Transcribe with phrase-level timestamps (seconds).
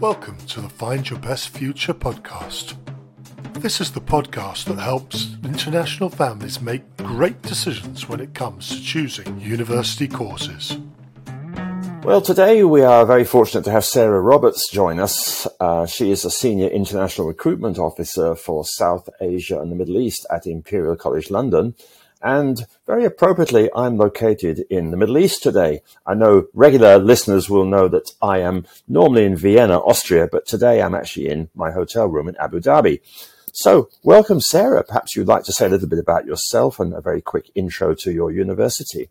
[0.00, 2.74] Welcome to the Find Your Best Future podcast.
[3.54, 8.82] This is the podcast that helps international families make great decisions when it comes to
[8.82, 10.78] choosing university courses.
[12.02, 15.46] Well, today we are very fortunate to have Sara Roberts join us.
[15.60, 20.26] Uh, she is a senior international recruitment officer for South Asia and the Middle East
[20.28, 21.76] at Imperial College London.
[22.24, 25.82] And very appropriately, I'm located in the Middle East today.
[26.06, 30.80] I know regular listeners will know that I am normally in Vienna, Austria, but today
[30.80, 33.02] I'm actually in my hotel room in Abu Dhabi.
[33.52, 34.82] So, welcome, Sara.
[34.82, 37.94] Perhaps you'd like to say a little bit about yourself and a very quick intro
[37.96, 39.10] to your university.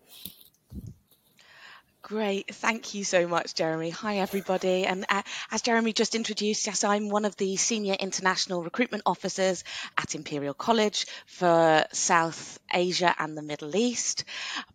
[2.13, 2.53] Great.
[2.53, 3.89] Thank you so much, Jeremy.
[3.89, 4.85] Hi, everybody.
[4.85, 9.63] And uh, as Jeremy just introduced, yes, I'm one of the senior international recruitment officers
[9.97, 14.25] at Imperial College for South Asia and the Middle East,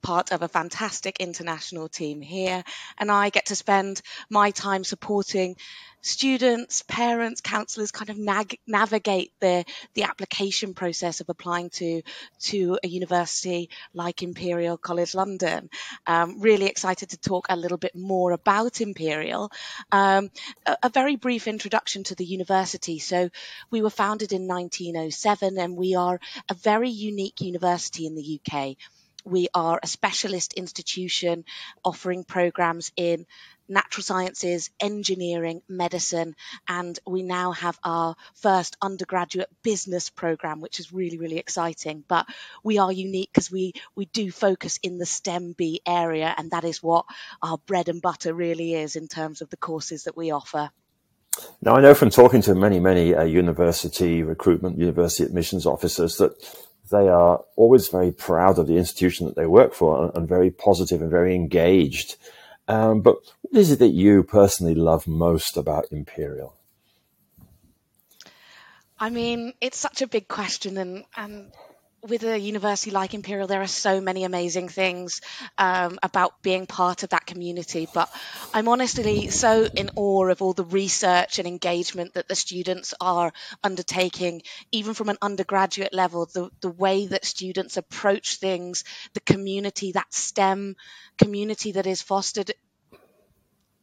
[0.02, 2.64] part of a fantastic international team here.
[2.98, 5.54] And I get to spend my time supporting
[6.00, 12.02] students, parents, counsellors kind of nag- navigate the the application process of applying to
[12.40, 15.70] to a university like Imperial College London.
[16.06, 19.50] Um, really excited to talk a little bit more about Imperial.
[19.92, 20.30] Um,
[20.66, 22.98] a, a very brief introduction to the university.
[22.98, 23.30] So
[23.70, 28.76] we were founded in 1907, and we are a very unique university in the UK.
[29.24, 31.44] We are a specialist institution
[31.84, 33.26] offering programs in
[33.68, 36.34] natural sciences, engineering, medicine,
[36.68, 42.04] and we now have our first undergraduate business program, which is really, really exciting.
[42.06, 42.26] But
[42.64, 46.64] we are unique because we, we do focus in the STEM B area, and that
[46.64, 47.04] is what
[47.42, 50.70] our bread and butter really is in terms of the courses that we offer.
[51.62, 56.32] Now, I know from talking to many, many uh, university recruitment, university admissions officers that
[56.90, 60.50] they are always very proud of the institution that they work for and, and very
[60.50, 62.16] positive and very engaged
[62.68, 63.16] um, but
[63.50, 66.54] what is it that you personally love most about Imperial?
[68.98, 71.52] I mean, it's such a big question, and, and
[72.02, 75.20] with a university like Imperial, there are so many amazing things
[75.56, 77.88] um, about being part of that community.
[77.92, 78.10] But
[78.52, 83.32] I'm honestly so in awe of all the research and engagement that the students are
[83.64, 84.42] undertaking,
[84.72, 88.84] even from an undergraduate level, the, the way that students approach things,
[89.14, 90.76] the community, that STEM
[91.18, 92.52] community that is fostered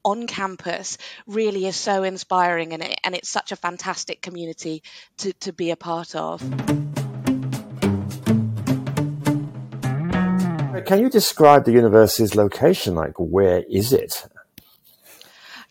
[0.06, 4.84] on campus really is so inspiring and, it, and it's such a fantastic community
[5.18, 6.40] to, to be a part of.
[10.86, 12.94] Can you describe the university's location?
[12.94, 14.28] Like, where is it?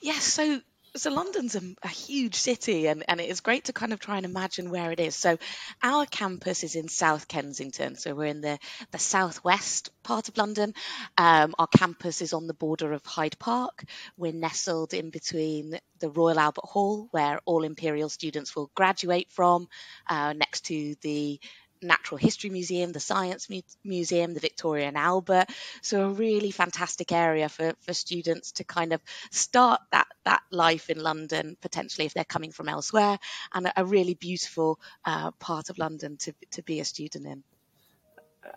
[0.00, 0.60] Yes, so
[0.96, 4.16] so London's a, a, huge city, and, and it is great to kind of try
[4.16, 5.16] and imagine where it is.
[5.16, 5.38] So
[5.82, 8.58] our campus is in South Kensington, so we're in the
[8.92, 10.74] the southwest part of London.
[11.18, 13.84] Um, our campus is on the border of Hyde Park.
[14.16, 19.68] We're nestled in between the Royal Albert Hall, where all Imperial students will graduate from,
[20.08, 21.40] uh, next to the
[21.84, 25.46] Natural History Museum, the Science Mu- Museum, the Victoria and Albert.
[25.82, 29.00] So a really fantastic area for, for students to kind of
[29.30, 33.18] start that that life in London potentially if they're coming from elsewhere,
[33.52, 37.42] and a, really beautiful uh, part of London to to be a student in.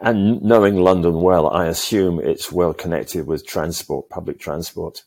[0.01, 5.03] And knowing London well, I assume it's well connected with transport, public transport.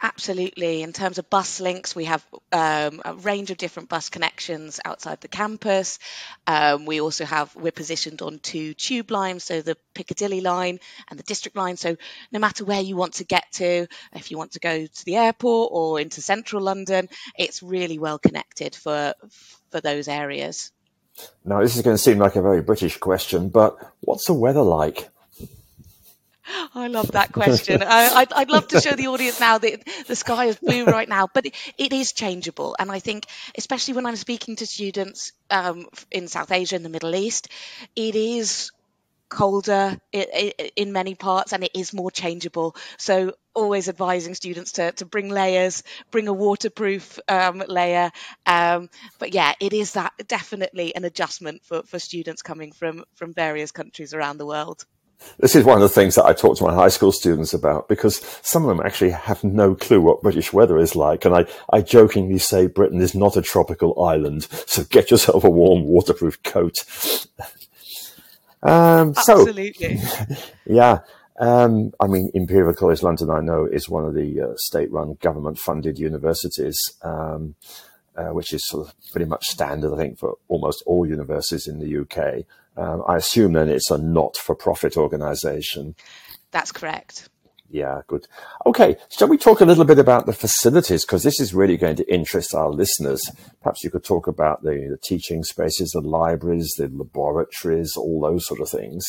[0.00, 0.82] Absolutely.
[0.82, 5.20] In terms of bus links, we have um, a range of different bus connections outside
[5.20, 5.98] the campus.
[6.46, 10.78] Um, we also have, we're positioned on two tube lines, so the Piccadilly line
[11.10, 11.76] and the District line.
[11.76, 11.96] So
[12.30, 15.16] no matter where you want to get to, if you want to go to the
[15.16, 19.14] airport or into central London, it's really well connected for,
[19.70, 20.70] for those areas.
[21.44, 24.62] Now, this is going to seem like a very British question, but what's the weather
[24.62, 25.08] like?
[26.74, 27.82] I love that question.
[27.82, 31.08] I, would I'd love to show the audience now that the sky is blue right
[31.08, 32.76] now, but it, it is changeable.
[32.78, 33.26] And I think,
[33.56, 37.48] especially when I'm speaking to students um, in South Asia and the Middle East,
[37.94, 38.70] it is
[39.28, 42.74] colder in many parts and it is more changeable.
[42.96, 48.10] So always advising students to, to bring layers, bring a waterproof um, layer.
[48.46, 48.88] Um,
[49.18, 53.70] but yeah, it is that definitely an adjustment for, for students coming from, from various
[53.72, 54.86] countries around the world.
[55.38, 57.88] This is one of the things that I talk to my high school students about
[57.88, 61.24] because some of them actually have no clue what British weather is like.
[61.24, 65.50] And I, I jokingly say Britain is not a tropical island, so get yourself a
[65.50, 66.74] warm, waterproof coat.
[68.62, 69.72] um, Absolutely.
[69.98, 70.24] So,
[70.66, 70.98] yeah.
[71.40, 75.96] Um, I mean, Imperial College London, I know, is one of the uh, state-run, government-funded
[75.96, 77.54] universities, um,
[78.16, 81.78] uh, which is sort of pretty much standard, I think, for almost all universities in
[81.78, 82.44] the UK.
[82.78, 85.96] Um, I assume then it's a not for profit organization.
[86.52, 87.28] That's correct.
[87.70, 88.26] Yeah, good.
[88.64, 91.04] Okay, shall we talk a little bit about the facilities?
[91.04, 93.20] Because this is really going to interest our listeners.
[93.62, 98.46] Perhaps you could talk about the, the teaching spaces, the libraries, the laboratories, all those
[98.46, 99.04] sort of things.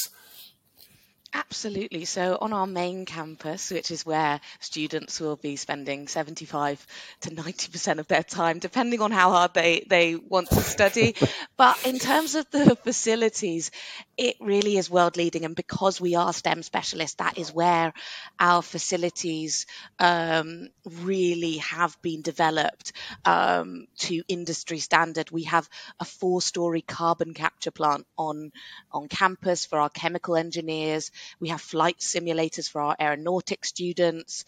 [1.34, 2.06] Absolutely.
[2.06, 6.86] So, on our main campus, which is where students will be spending 75
[7.22, 11.16] to 90% of their time, depending on how hard they, they want to study.
[11.58, 13.70] but in terms of the facilities,
[14.20, 15.46] it really is world leading.
[15.46, 17.94] And because we are STEM specialists, that is where
[18.38, 19.66] our facilities
[19.98, 22.92] um, really have been developed
[23.24, 25.32] um, to industry standard.
[25.32, 25.70] We have
[26.02, 28.52] a four story carbon capture plant on,
[28.92, 31.12] on campus for our chemical engineers.
[31.40, 34.44] We have flight simulators for our aeronautic students.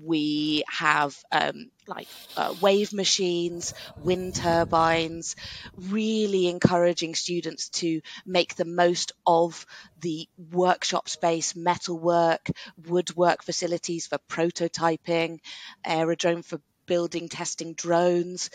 [0.00, 5.36] We have um, like uh, wave machines, wind turbines,
[5.76, 9.66] really encouraging students to make the most of
[10.00, 12.50] the workshop space, metalwork,
[12.86, 15.38] woodwork facilities for prototyping,
[15.84, 18.50] aerodrome for building, testing drones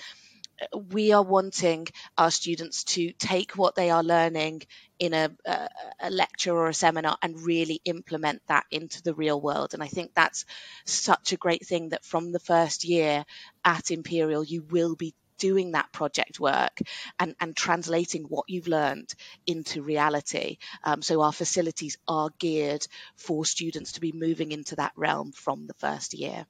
[0.89, 1.87] we are wanting
[2.17, 4.63] our students to take what they are learning
[4.99, 5.69] in a, a,
[6.01, 9.73] a, lecture or a seminar and really implement that into the real world.
[9.73, 10.45] And I think that's
[10.85, 13.25] such a great thing that from the first year
[13.65, 16.77] at Imperial, you will be doing that project work
[17.19, 19.11] and, and translating what you've learned
[19.47, 20.57] into reality.
[20.83, 22.85] Um, so our facilities are geared
[23.15, 26.45] for students to be moving into that realm from the first year.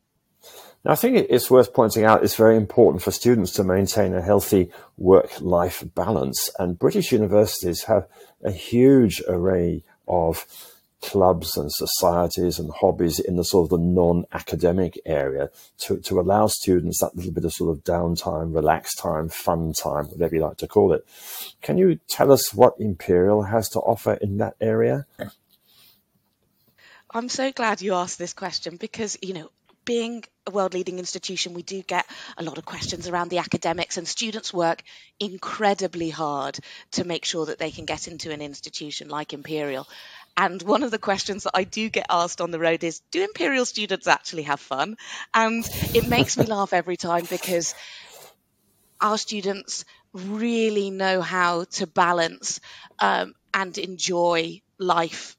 [0.84, 4.22] Now, I think it's worth pointing out it's very important for students to maintain a
[4.22, 6.50] healthy work life balance.
[6.58, 8.08] And British universities have
[8.44, 10.46] a huge array of
[11.02, 15.50] clubs and societies and hobbies in the sort of the non-academic area
[15.80, 20.06] to, to allow students that little bit of sort of downtime, relaxed time, fun time,
[20.06, 21.06] whatever you like to call it.
[21.62, 25.06] Can you tell us what Imperial has to offer in that area?
[27.14, 29.50] I'm so glad you asked this question because, you know,
[29.86, 32.06] being a world leading institution, we do get
[32.38, 34.84] a lot of questions around the academics, and students work
[35.20, 36.58] incredibly hard
[36.92, 39.88] to make sure that they can get into an institution like Imperial.
[40.38, 43.24] And one of the questions that I do get asked on the road is Do
[43.24, 44.98] Imperial students actually have fun?
[45.34, 47.76] And it makes me laugh every time because
[49.00, 49.84] our students
[50.14, 52.60] really know how to balance
[53.00, 55.38] um, and enjoy life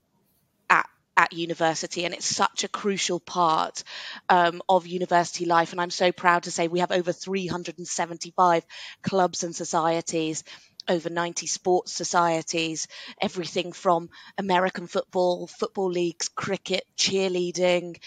[1.17, 3.83] at university, and it's such a crucial part
[4.29, 5.73] um, of university life.
[5.73, 8.65] And I'm so proud to say we have over 375
[9.03, 10.45] clubs and societies.
[10.89, 12.89] Over 90 sports societies,
[13.21, 17.99] everything from American football, football leagues, cricket, cheerleading,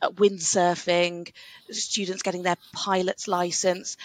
[0.00, 1.30] uh, windsurfing,
[1.70, 3.98] students getting their pilot's license.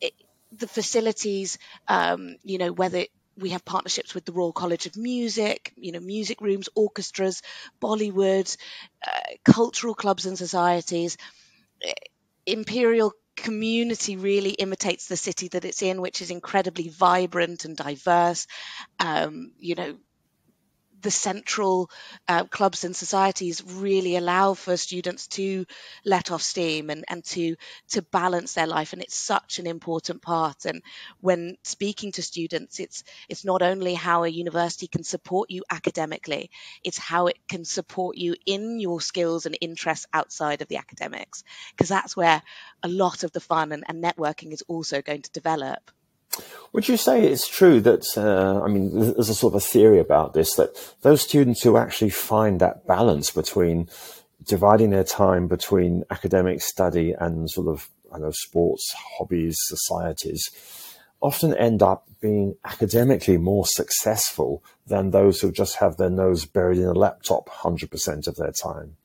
[0.00, 0.14] It,
[0.52, 3.04] the facilities, um, you know, whether
[3.38, 7.42] we have partnerships with the Royal College of Music, you know, music rooms, orchestras,
[7.80, 8.56] Bollywood,
[9.06, 11.16] uh, cultural clubs and societies.
[12.46, 18.46] Imperial community really imitates the city that it's in, which is incredibly vibrant and diverse.
[19.00, 19.98] Um, you know,
[21.06, 21.88] the central
[22.26, 25.64] uh, clubs and societies really allow for students to
[26.04, 27.54] let off steam and, and to
[27.86, 30.64] to balance their life and it's such an important part.
[30.64, 30.82] And
[31.20, 36.50] when speaking to students it's it's not only how a university can support you academically
[36.82, 41.44] it's how it can support you in your skills and interests outside of the academics
[41.70, 42.42] because that's where
[42.82, 45.92] a lot of the fun and, and networking is also going to develop
[46.72, 49.98] would you say it's true that, uh, I mean, there's a sort of a theory
[49.98, 53.88] about this, that those students who actually find that balance between
[54.44, 60.50] dividing their time between academic study and sort of, I know, sports, hobbies, societies,
[61.20, 66.78] often end up being academically more successful than those who just have their nose buried
[66.78, 68.96] in a laptop 100% of their time?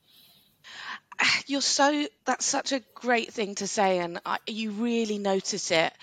[1.47, 5.93] You're so, that's such a great thing to say, and I, you really notice it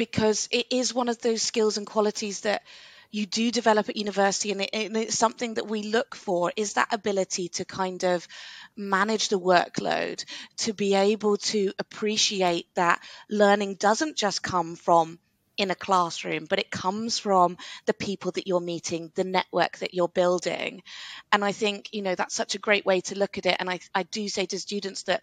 [0.00, 2.62] because it is one of those skills and qualities that
[3.10, 6.72] you do develop at university and, it, and, it's something that we look for is
[6.72, 8.26] that ability to kind of
[8.74, 10.24] manage the workload
[10.56, 15.18] to be able to appreciate that learning doesn't just come from
[15.58, 19.92] in a classroom but it comes from the people that you're meeting the network that
[19.92, 20.82] you're building.
[21.30, 23.56] And i think you know that's such a great way to look at it.
[23.60, 25.22] And i, I do say to students that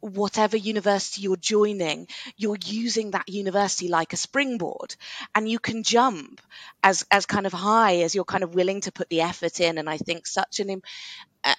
[0.00, 4.94] whatever university you're joining, you're using that university like a springboard
[5.34, 6.40] and you can jump
[6.82, 9.78] as, as kind of high as you're kind of willing to put the effort in.
[9.78, 10.82] And I think such an,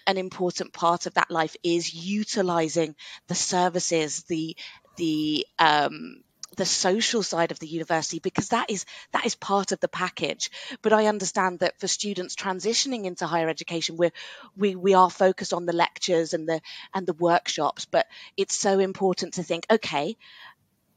[0.06, 2.96] an important part of that life is utilizing
[3.27, 4.56] the services, the,
[4.98, 6.24] the, um,
[6.57, 10.51] the social side of the university because that is that is part of the package.
[10.81, 14.11] But I understand that for students transitioning into higher education, we're,
[14.55, 16.61] we we are focused on the lectures and the
[16.93, 17.85] and the workshops.
[17.85, 20.17] But it's so important to think, okay,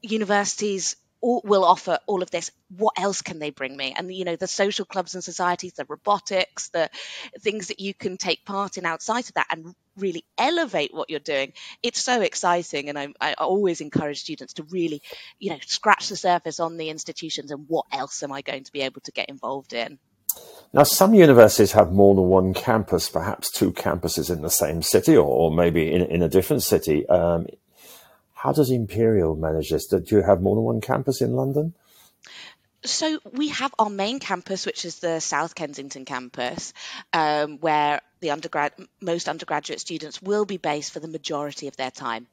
[0.01, 2.51] universities all, will offer all of this.
[2.75, 3.93] What else can they bring me?
[3.95, 6.89] And you know, the social clubs and societies, the robotics, the
[7.39, 11.19] things that you can take part in outside of that, and really elevate what you're
[11.19, 11.53] doing.
[11.83, 15.01] It's so exciting, and I, I always encourage students to really,
[15.39, 18.71] you know, scratch the surface on the institutions and what else am I going to
[18.71, 19.99] be able to get involved in.
[20.73, 25.17] Now, some universities have more than one campus, perhaps two campuses in the same city
[25.17, 27.07] or, or maybe in, in a different city.
[27.09, 27.47] Um,
[28.41, 29.85] how does Imperial manage this?
[29.85, 31.75] Do you have more than one campus in London?
[32.83, 36.73] So we have our main campus, which is the South Kensington campus,
[37.13, 41.91] um, where the undergrad most undergraduate students will be based for the majority of their
[41.91, 42.25] time.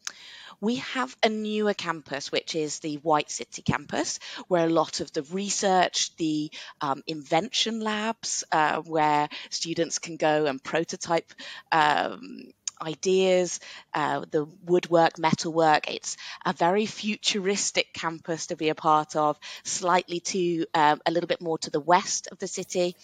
[0.62, 5.12] We have a newer campus, which is the White City campus, where a lot of
[5.12, 6.50] the research, the
[6.80, 11.32] um, invention labs, uh, where students can go and prototype
[11.70, 13.60] um, ideas,
[13.94, 15.90] uh, the woodwork, metalwork.
[15.90, 21.28] It's a very futuristic campus to be a part of, slightly to um, a little
[21.28, 22.94] bit more to the west of the city.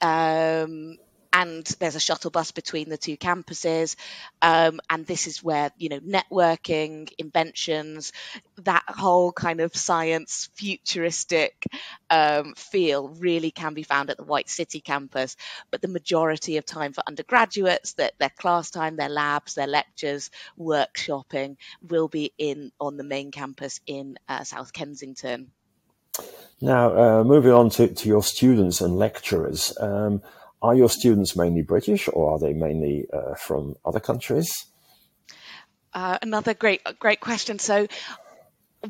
[0.00, 0.98] Um,
[1.38, 3.94] and there's a shuttle bus between the two campuses.
[4.42, 8.12] Um, and this is where you know networking inventions
[8.64, 11.64] that whole kind of science futuristic
[12.10, 15.36] um, feel really can be found at the white city campus.
[15.70, 20.30] But the majority of time for undergraduates that their class time their labs their lectures
[20.58, 21.56] workshopping
[21.88, 25.52] will be in on the main campus in uh, south kensington.
[26.60, 30.22] Now, uh, moving on to, to your students and lecturers, um,
[30.60, 34.50] are your students mainly British or are they mainly uh, from other countries?
[35.92, 37.58] Uh, another great, great question.
[37.58, 37.86] So,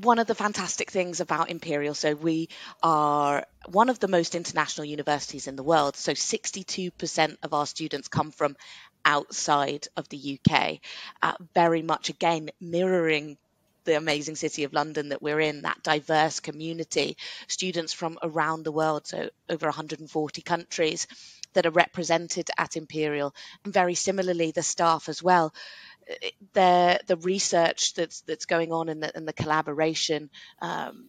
[0.02, 2.50] one of the fantastic things about Imperial, so we
[2.82, 5.96] are one of the most international universities in the world.
[5.96, 8.56] So 62% of our students come from
[9.04, 10.80] outside of the UK,
[11.22, 13.38] uh, very much again mirroring
[13.88, 17.16] the amazing city of London that we're in, that diverse community,
[17.46, 21.06] students from around the world, so over 140 countries
[21.54, 25.54] that are represented at Imperial, and very similarly the staff as well.
[26.52, 30.28] The the research that's that's going on and the, and the collaboration.
[30.60, 31.08] Um,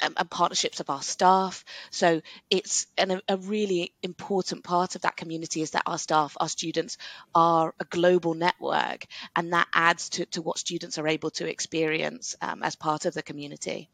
[0.00, 1.64] and, partnerships of our staff.
[1.90, 6.48] So it's an, a really important part of that community is that our staff, our
[6.48, 6.98] students
[7.34, 12.36] are a global network, and that adds to, to what students are able to experience
[12.40, 13.88] um, as part of the community.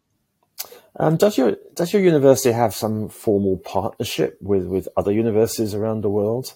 [0.96, 6.02] Um, does your does your university have some formal partnership with, with other universities around
[6.02, 6.54] the world?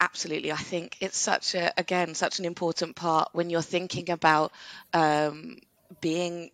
[0.00, 4.52] Absolutely, I think it's such a again such an important part when you're thinking about
[4.92, 5.58] um,
[6.00, 6.50] being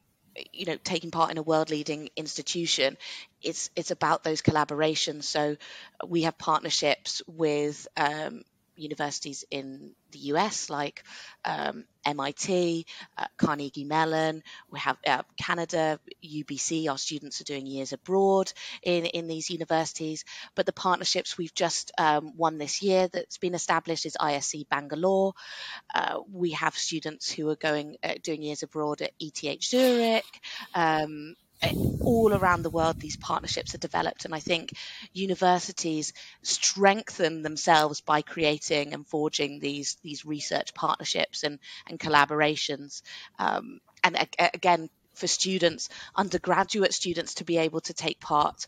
[0.52, 2.96] you know taking part in a world leading institution
[3.44, 5.24] it's it's about those collaborations.
[5.24, 5.56] So
[6.06, 8.42] we have partnerships with um,
[8.76, 11.04] universities in the US, like
[11.44, 14.42] um, MIT, uh, Carnegie Mellon.
[14.70, 16.88] We have uh, Canada, UBC.
[16.88, 18.52] Our students are doing years abroad
[18.82, 20.24] in, in these universities.
[20.54, 25.34] But the partnerships we've just um, won this year that's been established is ISC Bangalore.
[25.94, 30.24] Uh, we have students who are going uh, doing years abroad at ETH Zurich.
[30.74, 31.34] Um,
[32.04, 34.72] all around the world these partnerships are developed and i think
[35.14, 43.02] universities strengthen themselves by creating and forging these these research partnerships and and collaborations.
[43.38, 48.66] Um, and again for students undergraduate students to be able to take part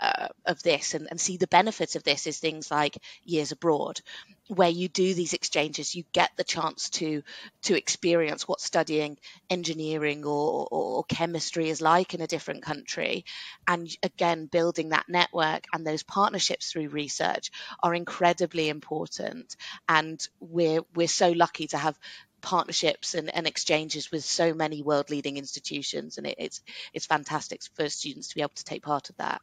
[0.00, 4.00] uh, of this and, and see the benefits of this is things like years abroad
[4.48, 7.22] where you do these exchanges you get the chance to
[7.62, 9.18] to experience what studying
[9.50, 13.24] engineering or, or, or chemistry is like in a different country.
[13.66, 17.50] And again building that network and those partnerships through research
[17.82, 19.56] are incredibly important.
[19.88, 21.98] And we're we're so lucky to have
[22.40, 26.18] partnerships and, and, exchanges with so many world leading institutions.
[26.18, 26.62] And it, it's
[26.94, 29.42] it's fantastic for students to be able to take part of that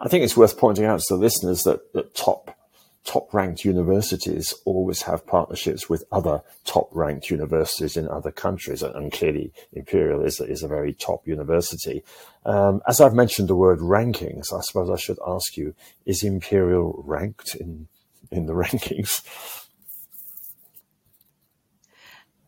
[0.00, 2.56] I think it's worth pointing out to the listeners that, that top
[3.04, 8.82] top ranked universities always have partnerships with other top ranked universities in other countries.
[8.82, 12.04] And clearly, Imperial is, is a very top university.
[12.46, 15.74] Um, as I've mentioned the word rankings, I suppose I should ask you
[16.06, 17.88] is Imperial ranked in,
[18.30, 19.22] in the rankings?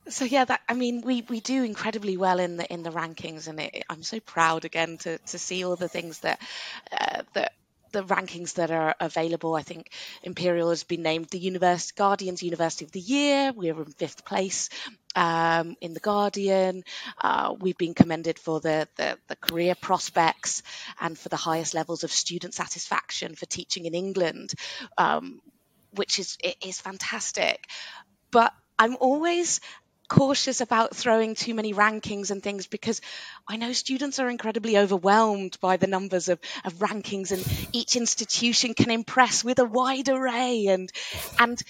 [0.09, 3.49] So yeah, that I mean, we, we do incredibly well in the in the rankings,
[3.49, 6.41] and it, I'm so proud again to, to see all the things that
[6.93, 7.53] uh, that
[7.95, 9.55] the rankings that are available.
[9.55, 9.91] I think
[10.23, 13.53] Imperial has been named the Universe Guardian's University of the Year.
[13.53, 14.69] We're in fifth place
[15.15, 16.83] um, in the Guardian.
[17.23, 20.63] Uh, we've been commended for the, the, the career prospects
[21.01, 24.55] and for the highest levels of student satisfaction for teaching in England,
[24.99, 25.41] um,
[25.93, 27.65] which is is fantastic.
[28.33, 29.61] But I'm always
[30.15, 33.01] cautious about throwing too many rankings and things because
[33.49, 38.75] I know students are incredibly overwhelmed by the numbers of, of rankings and each institution
[38.75, 40.93] can impress with a wide array and
[41.41, 41.61] and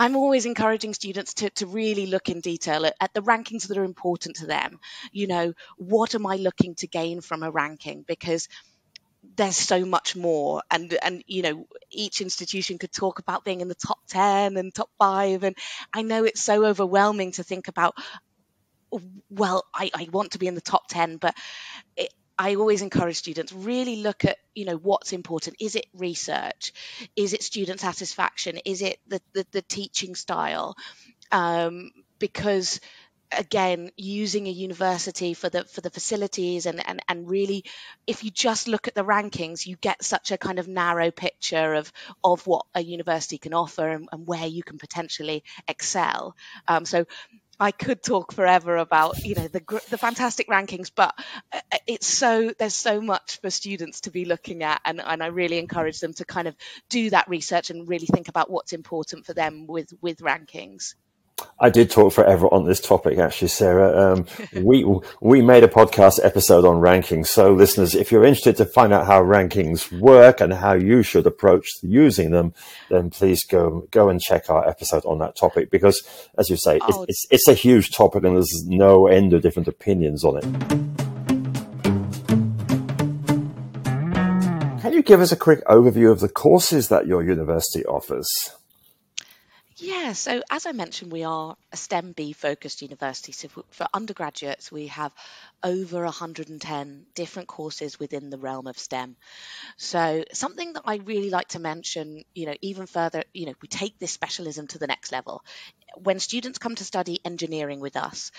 [0.00, 3.78] I'm always encouraging students to, to really look in detail at, at, the rankings that
[3.78, 4.80] are important to them.
[5.12, 8.02] You know, what am I looking to gain from a ranking?
[8.08, 8.48] Because
[9.36, 13.68] there's so much more and and you know each institution could talk about being in
[13.68, 15.56] the top 10 and top 5 and
[15.94, 17.94] i know it's so overwhelming to think about
[19.30, 21.36] well i, I want to be in the top 10 but
[21.96, 25.56] it, I always encourage students really look at you know what's important.
[25.60, 26.72] Is it research?
[27.14, 28.58] Is it student satisfaction?
[28.64, 30.74] Is it the the, the teaching style?
[31.30, 32.80] Um, because
[33.36, 37.64] again using a university for the for the facilities and, and and really
[38.06, 41.74] if you just look at the rankings you get such a kind of narrow picture
[41.74, 46.36] of of what a university can offer and, and where you can potentially excel
[46.68, 47.04] um, so
[47.60, 51.14] I could talk forever about you know the the fantastic rankings, but
[51.52, 55.26] uh, it's so there's so much for students to be looking at, and, and I
[55.26, 56.56] really encourage them to kind of
[56.88, 60.94] do that research and really think about what's important for them with with rankings.
[61.58, 64.12] I did talk forever on this topic, actually, Sara.
[64.12, 64.26] Um,
[64.62, 64.84] we
[65.20, 67.28] we made a podcast episode on rankings.
[67.28, 71.26] So, listeners, if you're interested to find out how rankings work and how you should
[71.26, 72.54] approach using them,
[72.90, 75.70] then please go go and check our episode on that topic.
[75.70, 76.02] Because,
[76.38, 77.04] as you say, oh.
[77.04, 80.92] it's, it's, it's a huge topic, and there's no end of different opinions on it.
[84.82, 88.28] Can you give us a quick overview of the courses that your university offers?
[89.84, 93.32] Yeah, so as I mentioned, we are a STEM B focused university.
[93.32, 95.12] So for undergraduates, we have
[95.64, 99.16] over 110 different courses within the realm of STEM.
[99.78, 103.68] So something that I really like to mention, you know, even further, you know, we
[103.68, 105.44] take this specialism to the next level.
[105.96, 108.32] When students come to study engineering with us,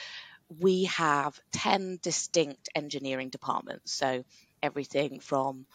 [0.60, 3.94] we have 10 distinct engineering departments.
[3.94, 4.24] So
[4.62, 5.66] everything from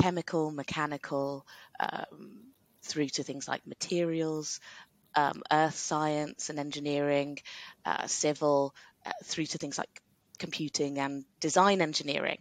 [0.00, 1.46] chemical, mechanical,
[1.80, 4.60] um, through to things like materials,
[5.18, 7.38] um, earth science and engineering,
[7.84, 10.00] uh, civil, uh, through to things like
[10.38, 12.38] computing and design engineering.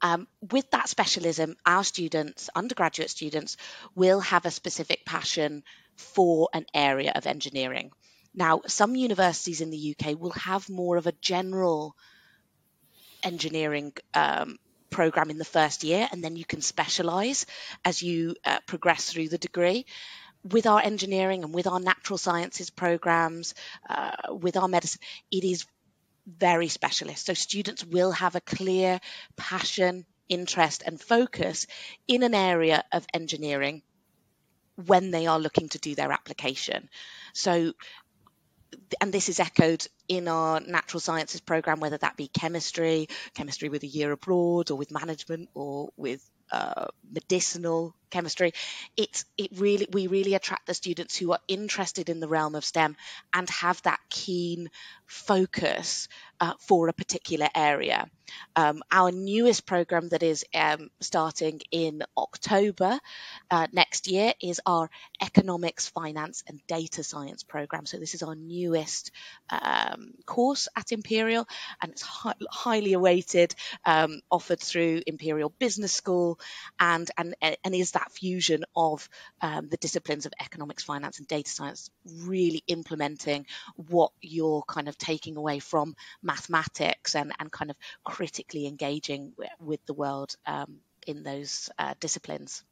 [0.00, 3.58] Um, with that specialism, our students, undergraduate students,
[3.94, 5.62] will have a specific passion
[5.96, 7.90] for an area of engineering.
[8.34, 11.94] Now, some universities in the UK will have more of a general
[13.22, 14.58] engineering um,
[14.88, 17.44] program in the first year, and then you can specialize
[17.84, 19.84] as you uh, progress through the degree
[20.44, 23.54] with our engineering and with our natural sciences programs,
[23.88, 25.00] uh, with our medicine,
[25.30, 25.66] it is
[26.26, 27.26] very specialist.
[27.26, 29.00] So students will have a clear
[29.36, 31.66] passion, interest, and focus
[32.08, 33.82] in an area of engineering
[34.86, 36.88] when they are looking to do their application.
[37.34, 37.72] So
[39.00, 43.82] and this is echoed in our natural sciences program, whether that be chemistry, chemistry with
[43.82, 48.52] a year abroad, or with management, or with uh, medicinal chemistry.
[48.96, 52.64] It's it really we really attract the students who are interested in the realm of
[52.64, 52.96] STEM
[53.32, 54.70] and have that keen
[55.06, 56.08] focus
[56.40, 58.08] uh, for a particular area.
[58.56, 62.98] Um, our newest program that is um, starting in October
[63.50, 64.88] uh, next year is our
[65.20, 67.86] Economics, Finance and Data Science program.
[67.86, 69.10] So this is our newest
[69.50, 71.46] um, course at Imperial
[71.82, 76.38] and it's hi- highly awaited, um, offered through Imperial Business School
[76.78, 79.08] and, and, and is that fusion of
[79.40, 81.90] um, the disciplines of economics, finance and data science
[82.24, 83.46] really implementing
[83.88, 89.84] what you're kind of taking away from mathematics and, and kind of critically engaging with
[89.86, 92.64] the world um, in those uh, disciplines.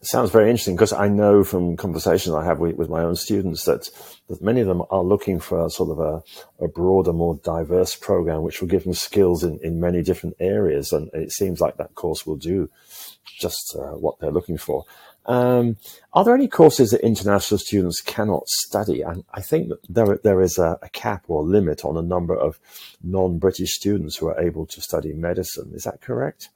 [0.00, 3.64] Sounds very interesting because I know from conversations I have with, with, my own students
[3.64, 3.90] that,
[4.28, 7.94] that many of them are looking for a sort of a, a broader, more diverse
[7.94, 10.92] program, which will give them skills in, in many different areas.
[10.92, 12.70] And it seems like that course will do
[13.38, 14.84] just uh, what they're looking for.
[15.26, 15.76] Um,
[16.12, 19.02] are there any courses that international students cannot study?
[19.02, 22.34] And I think that there, there is a, a cap or limit on the number
[22.34, 22.58] of
[23.02, 25.72] non-British students who are able to study medicine.
[25.74, 26.48] Is that correct?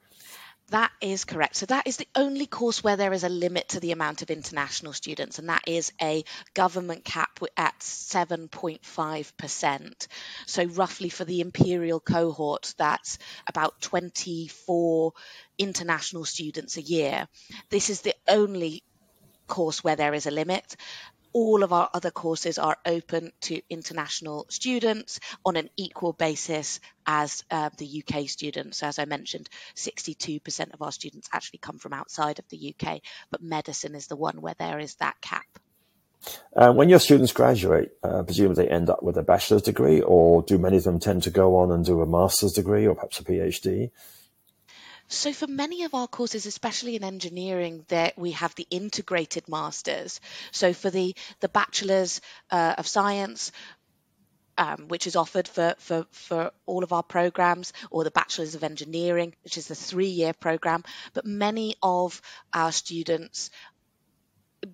[0.71, 1.57] That is correct.
[1.57, 4.31] So that is the only course where there is a limit to the amount of
[4.31, 6.23] international students, and that is a
[6.55, 10.07] government cap at 7.5%.
[10.47, 15.13] So roughly for the imperial cohort, that's about 24
[15.59, 17.27] international students a year.
[17.71, 18.85] This is the only
[19.49, 20.77] course where there is a limit
[21.33, 27.45] all of our other courses are open to international students on an equal basis as
[27.51, 28.83] uh, the UK students.
[28.83, 33.43] As I mentioned, 62% of our students actually come from outside of the UK, but
[33.43, 35.47] medicine is the one where there is that cap.
[36.55, 40.43] Uh, when your students graduate, uh, presumably they end up with a bachelor's degree, or
[40.43, 43.21] do many of them tend to go on and do a master's degree or perhaps
[43.21, 43.91] a PhD?
[45.11, 50.21] So for many of our courses, especially in engineering, that we have the integrated masters.
[50.53, 52.21] So for the the bachelors
[52.51, 53.51] uh, of science,
[54.57, 58.63] um, which is offered for, for, for all of our programs, or the Bachelors of
[58.63, 60.85] Engineering, which is the three year program.
[61.15, 62.21] But many of
[62.53, 63.51] our students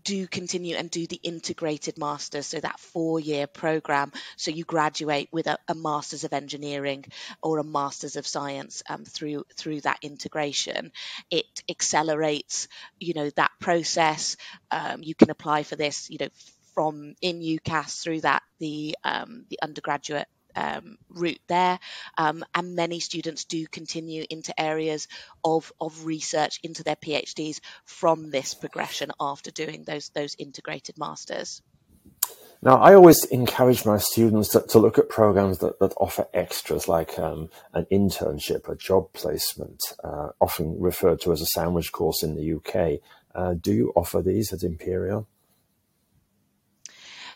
[0.03, 4.13] do continue and do the integrated masters, so that four year program.
[4.37, 7.05] So you graduate with a, a master's of engineering
[7.43, 10.93] or a master's of science um, through through that integration.
[11.31, 12.69] It accelerates,
[12.99, 14.37] you know, that process.
[14.71, 16.29] Um, you can apply for this, you know,
[16.75, 21.79] from in UCAS through that the um, the undergraduate um, route there.
[22.19, 25.09] Um, and many students do continue into areas
[25.45, 31.63] of, of research into their PhDs from this progression after doing those, those integrated masters.
[32.63, 36.89] Now, I always encourage my students to, to look at programs that, that offer extras
[36.89, 42.23] like um, an internship, a job placement, uh, often referred to as a sandwich course
[42.23, 43.01] in the UK.
[43.35, 45.29] Uh, do you offer these at Imperial?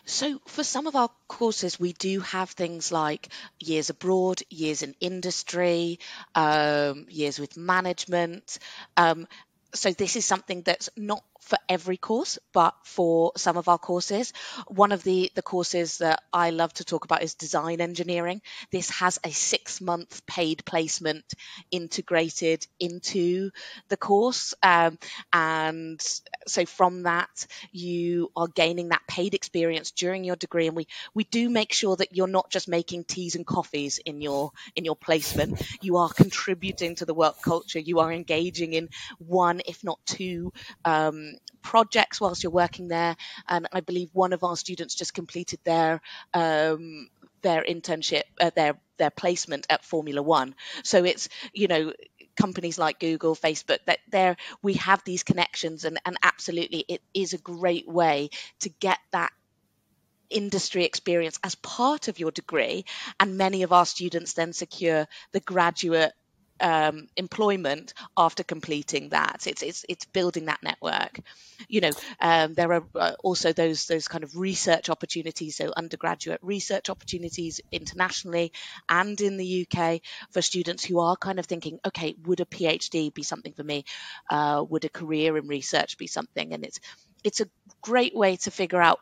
[0.05, 4.95] So, for some of our courses, we do have things like years abroad, years in
[4.99, 5.99] industry,
[6.35, 8.59] um, years with management.
[8.97, 9.27] Um,
[9.73, 14.31] so, this is something that's not for every course, but for some of our courses.
[14.67, 18.41] One of the, the courses that I love to talk about is design engineering.
[18.71, 21.25] This has a six month paid placement
[21.71, 23.51] integrated into
[23.89, 24.53] the course.
[24.63, 24.97] Um,
[25.33, 25.99] and
[26.47, 30.67] so from that, you are gaining that paid experience during your degree.
[30.67, 34.21] And we, we do make sure that you're not just making teas and coffees in
[34.21, 35.61] your, in your placement.
[35.81, 37.79] You are contributing to the work culture.
[37.79, 40.53] You are engaging in one, if not two,
[40.85, 43.15] um, projects whilst you're working there.
[43.47, 46.01] And I believe one of our students just completed their
[46.33, 47.09] um,
[47.41, 50.55] their internship, uh, their their placement at Formula One.
[50.83, 51.93] So it's you know
[52.35, 57.33] companies like Google, Facebook, that there we have these connections, and and absolutely it is
[57.33, 58.29] a great way
[58.61, 59.31] to get that
[60.29, 62.85] industry experience as part of your degree
[63.19, 66.13] and many of our students then secure the graduate
[66.61, 69.47] um, employment after completing that.
[69.47, 71.19] It's it's it's building that network.
[71.67, 76.39] You know, um, there are uh, also those those kind of research opportunities, so undergraduate
[76.41, 78.51] research opportunities internationally
[78.89, 83.13] and in the UK for students who are kind of thinking, okay, would a PhD
[83.13, 83.85] be something for me?
[84.29, 86.53] Uh, would a career in research be something?
[86.53, 86.79] And it's
[87.23, 87.49] it's a
[87.81, 88.99] great way to figure out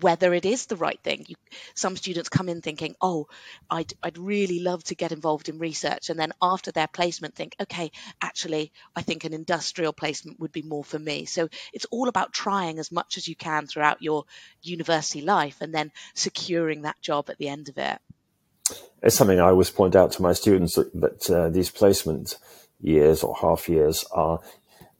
[0.00, 1.24] whether it is the right thing.
[1.28, 1.34] You,
[1.74, 3.26] some students come in thinking, "Oh,
[3.68, 7.56] I'd I'd really love to get involved in research," and then after their placement, think,
[7.60, 7.90] "Okay,
[8.22, 12.32] actually, I think an industrial placement would be more for me." So it's all about
[12.32, 14.24] trying as much as you can throughout your
[14.62, 17.98] university life, and then securing that job at the end of it.
[19.02, 22.36] It's something I always point out to my students that, that uh, these placement
[22.80, 24.40] years or half years are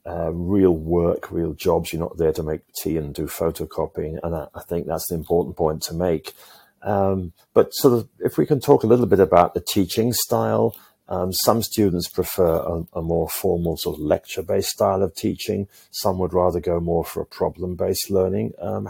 [0.07, 1.93] uh, real work, real jobs.
[1.93, 5.15] You're not there to make tea and do photocopying, and I, I think that's the
[5.15, 6.35] important point to make.
[6.83, 10.75] Um, but sort of, if we can talk a little bit about the teaching style,
[11.09, 15.67] um, some students prefer a, a, more formal sort of lecture-based style of teaching.
[15.91, 18.53] Some would rather go more for a problem-based learning.
[18.61, 18.89] Um,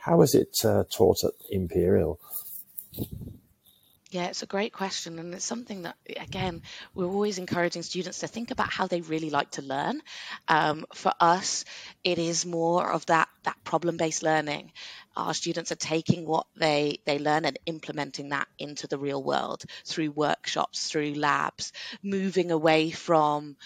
[0.00, 2.18] how is it uh, taught at Imperial?
[4.12, 5.20] Yeah, it's a great question.
[5.20, 6.62] And it's something that, again,
[6.94, 10.00] we're always encouraging students to think about how they really like to learn.
[10.48, 11.64] Um, for us,
[12.02, 14.72] it is more of that, that problem based learning.
[15.16, 19.62] Our students are taking what they, they learn and implementing that into the real world
[19.84, 23.56] through workshops, through labs, moving away from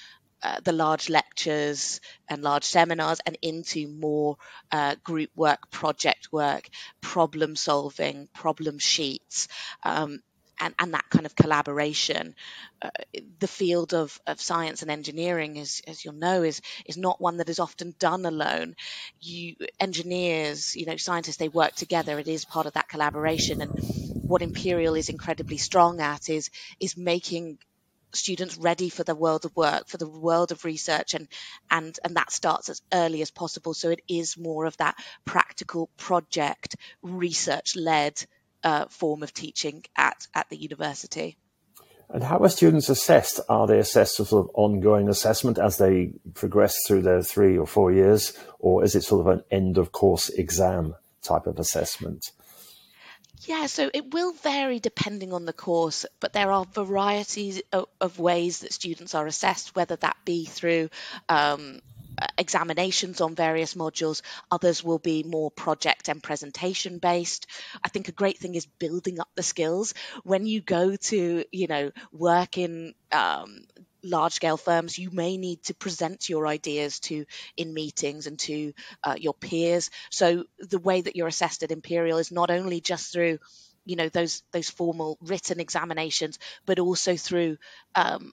[0.43, 4.37] uh, the large lectures and large seminars and into more
[4.71, 6.69] uh, group work, project work,
[7.01, 9.49] problem solving, problem sheets.
[9.85, 10.19] Um,
[10.61, 12.35] and, and that kind of collaboration.
[12.83, 12.91] Uh,
[13.39, 17.39] the field of, of science and engineering, as, as you'll know, is is not one
[17.39, 18.75] that is often done alone.
[19.21, 22.19] You engineers, you know, scientists, they work together.
[22.19, 23.61] It is part of that collaboration.
[23.61, 23.75] And
[24.27, 27.59] what Imperial is incredibly strong at is is making
[28.15, 31.29] students ready for the world of work, for the world of research, and
[31.71, 33.75] and and that starts as early as possible.
[33.75, 38.25] So it is more of that practical project, research led
[38.65, 41.37] uh, form of teaching at at the university.
[42.11, 43.41] And how are students assessed?
[43.49, 47.67] Are they assessed as sort of ongoing assessment as they progress through their three or
[47.67, 52.25] four years, or is it sort of an end of course exam type of assessment?
[53.47, 58.19] Yeah, so it will vary depending on the course, but there are varieties of, of
[58.19, 60.89] ways that students are assessed, whether that be through
[61.29, 61.81] um,
[62.39, 64.23] examinations on various modules.
[64.51, 67.47] Others will be more project and presentation based.
[67.83, 69.95] I think a great thing is building up the skills.
[70.23, 73.67] When you go to, you know, work in um,
[74.03, 77.25] large scale firms, you may need to present your ideas to
[77.57, 78.73] in meetings and to
[79.03, 79.91] uh, your peers.
[80.11, 83.39] So the way that you're assessed at Imperial is not only just through
[83.87, 87.59] you know those those formal written examinations, but also through
[87.95, 88.33] um,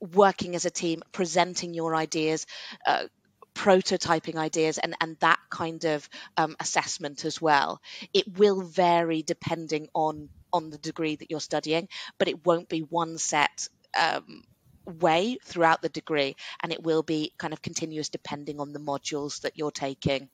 [0.00, 2.46] working as a team, presenting your ideas.
[2.86, 3.04] Uh,
[3.54, 7.80] prototyping ideas and, and that kind of um, assessment as well.
[8.14, 12.80] It will vary depending on on the degree that you're studying, but it won't be
[12.80, 13.68] one set
[14.00, 14.42] um,
[14.84, 19.40] way throughout the degree, and it will be kind of continuous depending on the modules
[19.42, 20.28] that you're taking.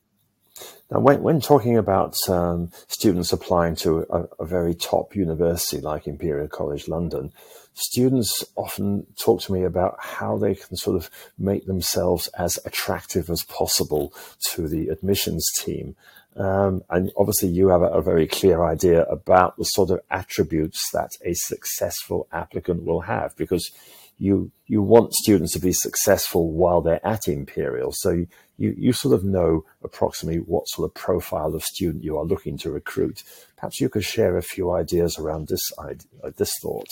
[0.89, 6.07] Now, when, when talking about um, students applying to a, a, very top university like
[6.07, 7.33] Imperial College London,
[7.73, 13.29] students often talk to me about how they can sort of make themselves as attractive
[13.29, 14.13] as possible
[14.53, 15.95] to the admissions team.
[16.37, 20.79] Um, and obviously, you have a, a, very clear idea about the sort of attributes
[20.93, 23.71] that a successful applicant will have because
[24.17, 27.91] you you want students to be successful while they're at Imperial.
[27.93, 28.25] So
[28.57, 32.57] you, you, sort of know approximately what sort of profile of student you are looking
[32.59, 33.23] to recruit.
[33.55, 36.87] Perhaps you could share a few ideas around this idea, uh, this thought.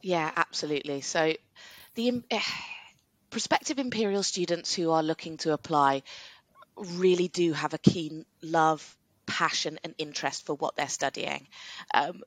[0.00, 1.02] Yeah, absolutely.
[1.02, 1.34] So
[1.96, 2.40] the uh,
[3.30, 6.02] prospective Imperial students who are looking to apply
[6.76, 8.96] really do have a keen love
[9.26, 11.46] passion and interest for what they're studying.
[11.92, 12.22] Um,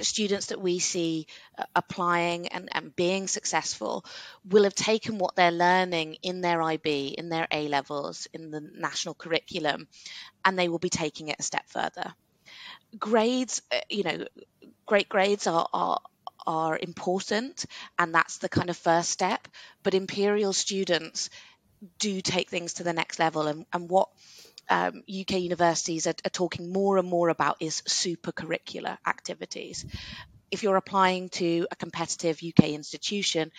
[0.00, 1.26] students that we see
[1.58, 4.04] uh, applying and, and being successful
[4.48, 8.60] will have taken what they're learning in their IB, in their A levels, in the
[8.60, 9.88] national curriculum,
[10.44, 12.14] and they will be taking it a step further.
[12.98, 14.26] Grades, uh, you know,
[14.86, 16.00] great grades are, are
[16.44, 17.66] are important
[18.00, 19.46] and that's the kind of first step
[19.84, 21.30] but imperial students
[21.98, 24.08] do take things to the next level and, and what
[24.68, 29.84] um, UK universities are, are talking more and more about is super curricular activities.
[30.50, 33.52] If you're applying to a competitive UK institution,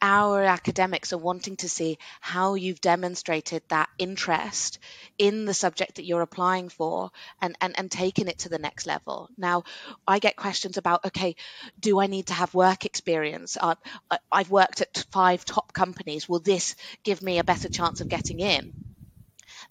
[0.00, 4.78] our academics are wanting to see how you've demonstrated that interest
[5.18, 7.10] in the subject that you're applying for
[7.42, 9.28] and, and, and taken it to the next level.
[9.36, 9.64] Now,
[10.06, 11.34] I get questions about okay,
[11.80, 13.56] do I need to have work experience?
[13.60, 13.74] Uh,
[14.30, 16.28] I've worked at five top companies.
[16.28, 18.87] Will this give me a better chance of getting in?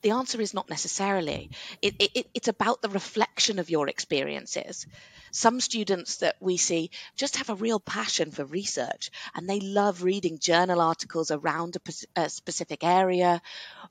[0.01, 1.49] The answer is not necessarily.
[1.81, 4.85] It, it, it's about the reflection of your experiences.
[5.31, 10.03] Some students that we see just have a real passion for research and they love
[10.03, 13.41] reading journal articles around a, a specific area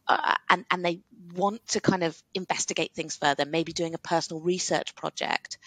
[0.08, 1.00] uh, and, and they
[1.34, 5.58] want to kind of investigate things further, maybe doing a personal research project.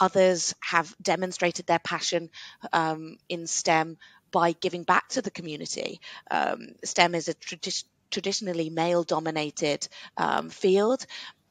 [0.00, 2.30] Others have demonstrated their passion
[2.72, 3.96] um, in STEM
[4.30, 6.00] by giving back to the community.
[6.30, 11.04] Um, STEM is a tradition traditionally male dominated um, field.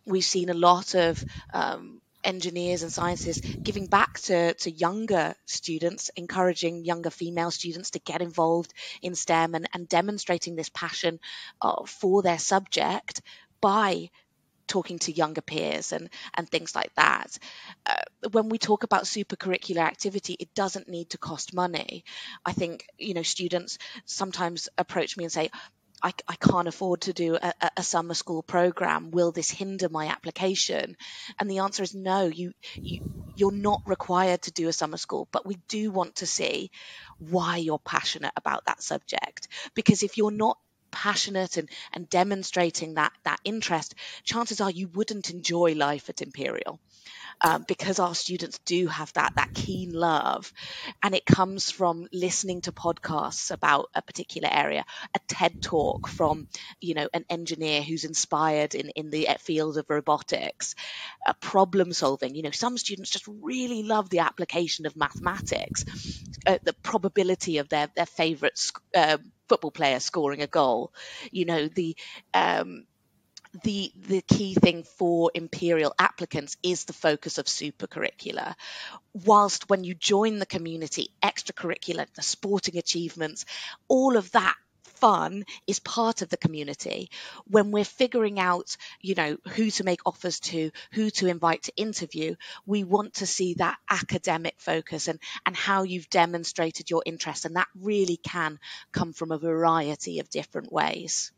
[0.05, 6.11] We've seen a lot of um, engineers and scientists giving back to, to younger students,
[6.15, 11.19] encouraging younger female students to get involved in STEM and, and demonstrating this passion
[11.61, 13.21] uh, for their subject
[13.61, 14.09] by
[14.67, 17.37] talking to younger peers and and things like that.
[17.85, 17.95] Uh,
[18.31, 22.03] when we talk about supercurricular activity, it doesn't need to cost money.
[22.45, 25.49] I think you know students sometimes approach me and say,
[26.01, 29.11] I, I, can't afford to do a, a, summer school program.
[29.11, 30.95] Will this hinder my application?
[31.39, 32.25] And the answer is no.
[32.25, 33.01] You, you
[33.35, 36.71] you're not required to do a summer school, but we do want to see
[37.19, 39.47] why you're passionate about that subject.
[39.73, 40.57] Because if you're not
[40.91, 46.79] passionate and, and demonstrating that that interest, chances are you wouldn't enjoy life at Imperial
[47.41, 50.51] um, because our students do have that that keen love,
[51.03, 56.47] and it comes from listening to podcasts about a particular area, a TED talk from
[56.81, 60.75] you know an engineer who's inspired in in the field of robotics,
[61.25, 62.35] uh, problem solving.
[62.35, 65.85] You know, some students just really love the application of mathematics,
[66.45, 68.59] uh, the probability of their their favorite
[68.95, 69.17] uh,
[69.47, 70.93] football player scoring a goal.
[71.31, 71.95] You know, the
[72.33, 72.85] um,
[73.63, 78.55] the the key thing for imperial applicants is the focus of supercurricular.
[79.13, 83.45] Whilst when you join the community extracurricular the sporting achievements
[83.87, 87.11] all of that fun is part of the community.
[87.45, 91.75] When we're figuring out you know who to make offers to who to invite to
[91.75, 97.45] interview we want to see that academic focus and and how you've demonstrated your interest.
[97.45, 98.59] And that really can
[98.91, 101.31] come from a variety of different ways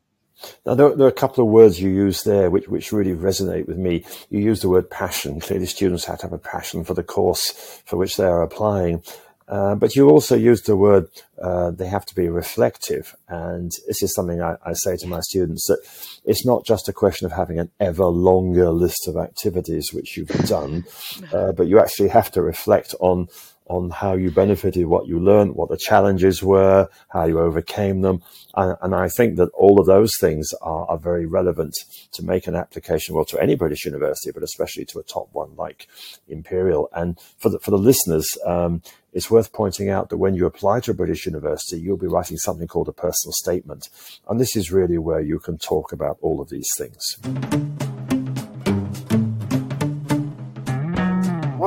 [0.65, 3.67] now, there, there, are a couple of words you use there which, which really resonate
[3.67, 4.05] with me.
[4.29, 5.39] You use the word passion.
[5.39, 9.03] Clearly, students have to have a passion for the course for which they are applying.
[9.49, 11.07] Uh, but you also use the word
[11.41, 13.15] uh, they have to be reflective.
[13.27, 15.79] And this is something I, I, say to my students that
[16.23, 20.27] it's not just a question of having an ever longer list of activities which you've
[20.47, 20.85] done,
[21.33, 23.27] uh, but you actually have to reflect on
[23.69, 28.21] on how you benefited, what you learned, what the challenges were, how you overcame them.
[28.55, 31.75] And, and I think that all of those things are, are, very relevant
[32.11, 35.55] to make an application, well, to any British university, but especially to a top one
[35.55, 35.87] like
[36.27, 36.89] Imperial.
[36.93, 38.81] And for the, for the listeners, um,
[39.13, 42.37] it's worth pointing out that when you apply to a British university, you'll be writing
[42.37, 43.87] something called a personal statement.
[44.27, 47.98] And this is really where you can talk about all of these things.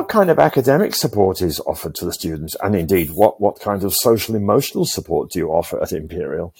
[0.02, 2.56] What kind of academic support is offered to the students?
[2.60, 6.52] And indeed, what, what kind of social emotional support do you offer at Imperial?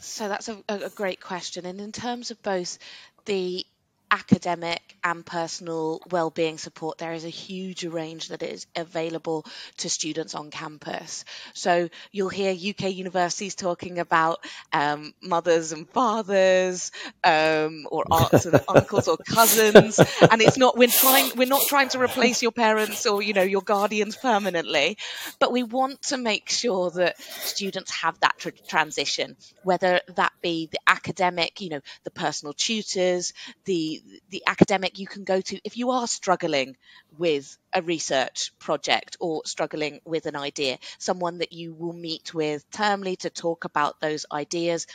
[0.00, 1.66] So that's a, a great question.
[1.66, 2.78] And in terms of both
[3.26, 3.66] the
[4.10, 9.44] academic and personal well-being support there is a huge range that is available
[9.78, 11.24] to students on campus.
[11.54, 16.92] So you'll hear uk universities talking about um, mothers and fathers
[17.24, 21.88] um, or aunts and uncles or cousins and it's not we're trying we're not trying
[21.90, 24.96] to replace your parents or you know your guardians permanently.
[25.40, 30.68] But we want to make sure that students have that tr- transition whether that be
[30.70, 33.32] the academic you know the personal tutors
[33.64, 36.76] the the academic you can go to if you are struggling
[37.18, 42.68] with a research project or struggling with an idea, someone that you will meet with
[42.70, 44.86] termly to talk about those ideas.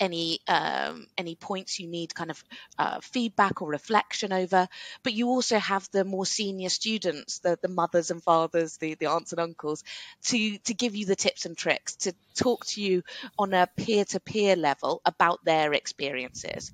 [0.00, 2.42] Any um, any points you need kind of
[2.80, 4.66] uh, feedback or reflection over.
[5.04, 9.06] But you also have the more senior students the, the mothers and fathers the, the
[9.06, 9.84] aunts and uncles
[10.24, 13.04] to to give you the tips and tricks to talk to you
[13.38, 16.72] on a peer-to-peer level about their experiences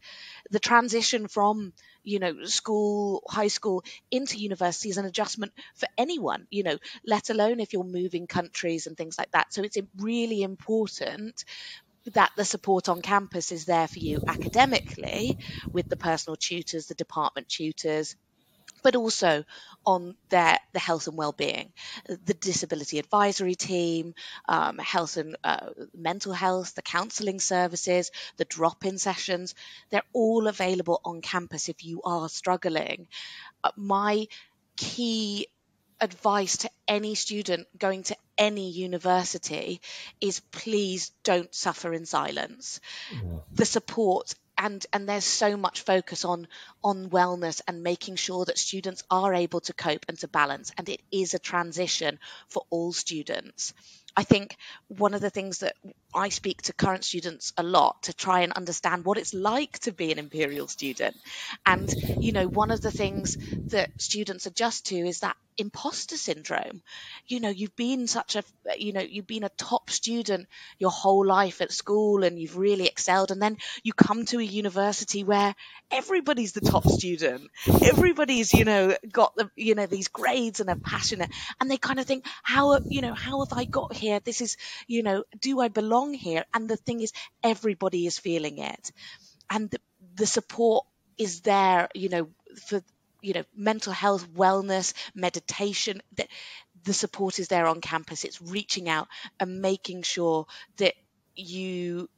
[0.51, 6.47] the transition from you know school high school into university is an adjustment for anyone
[6.51, 9.53] you know let alone if you're moving countries and things like that.
[9.53, 11.45] So it's really important
[12.15, 15.37] that the support on campus is there for you academically
[15.73, 18.17] with the personal tutors, the department tutors,
[18.83, 19.45] but also
[19.85, 21.73] on their the health and well-being,
[22.07, 24.15] the disability advisory team,
[24.49, 29.55] um, health and uh, mental health, the counselling services, the drop-in sessions.
[29.91, 33.09] They're all available on campus if you are struggling.
[33.65, 34.27] Uh, my
[34.77, 35.47] key
[36.01, 39.81] advice to any student going to any university
[40.21, 42.81] is please don't suffer in silence.
[43.13, 43.41] Yeah.
[43.53, 46.47] The support and and there's so much focus on
[46.85, 50.89] on wellness and making sure that students are able to cope and to balance and
[50.89, 52.19] it is a transition
[52.49, 53.73] for all students.
[54.17, 54.57] I think
[54.89, 55.77] one of the things that
[56.15, 59.93] I speak to current students a lot to try and understand what it's like to
[59.93, 61.17] be an imperial student.
[61.65, 63.37] And, you know, one of the things
[63.69, 66.83] that students adjust to is that imposter syndrome.
[67.27, 68.43] You know, you've been such a,
[68.79, 72.87] you know, you've been a top student your whole life at school and you've really
[72.87, 73.31] excelled.
[73.31, 75.55] And then you come to a university where
[75.91, 77.51] everybody's the top student.
[77.83, 81.31] Everybody's, you know, got the, you know, these grades and are passionate.
[81.61, 84.21] And they kind of think, how, you know, how have I got here?
[84.21, 86.45] This is, you know, do I belong here?
[86.55, 88.93] And the thing is, everybody is feeling it.
[89.51, 89.79] And the,
[90.15, 90.87] the support
[91.19, 92.31] is there, you know,
[92.67, 92.83] for,
[93.21, 96.29] you know, mental health, wellness, meditation, that
[96.85, 98.25] the support is there on campus.
[98.25, 99.09] It's reaching out
[99.39, 100.47] and making sure
[100.79, 100.95] that
[101.37, 102.09] you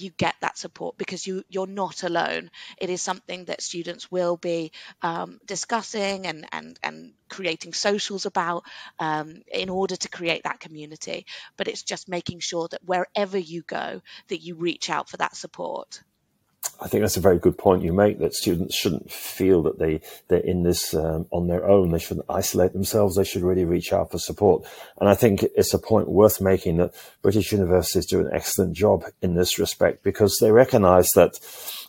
[0.00, 2.50] you get that support because you you're not alone.
[2.78, 8.64] It is something that students will be um, discussing and and and creating socials about
[8.98, 11.26] um, in order to create that community.
[11.56, 15.36] But it's just making sure that wherever you go, that you reach out for that
[15.36, 16.00] support.
[16.80, 20.00] I think that's a very good point you make that students shouldn't feel that they,
[20.28, 21.90] they're in this um, on their own.
[21.90, 23.16] They shouldn't isolate themselves.
[23.16, 24.64] They should really reach out for support.
[25.00, 29.04] And I think it's a point worth making that British universities do an excellent job
[29.22, 31.38] in this respect because they recognize that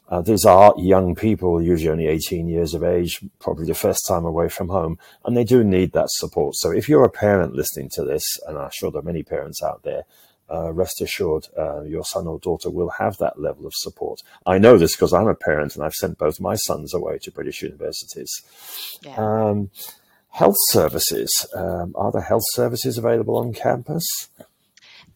[0.09, 4.25] uh, these are young people, usually only 18 years of age, probably the first time
[4.25, 6.55] away from home, and they do need that support.
[6.55, 9.61] So if you're a parent listening to this, and I'm sure there are many parents
[9.61, 10.03] out there,
[10.51, 14.21] uh, rest assured uh, your son or daughter will have that level of support.
[14.45, 17.31] I know this because I'm a parent and I've sent both my sons away to
[17.31, 18.31] British universities.
[19.01, 19.15] Yeah.
[19.17, 19.69] Um,
[20.29, 21.31] health services.
[21.55, 24.05] Um, are there health services available on campus?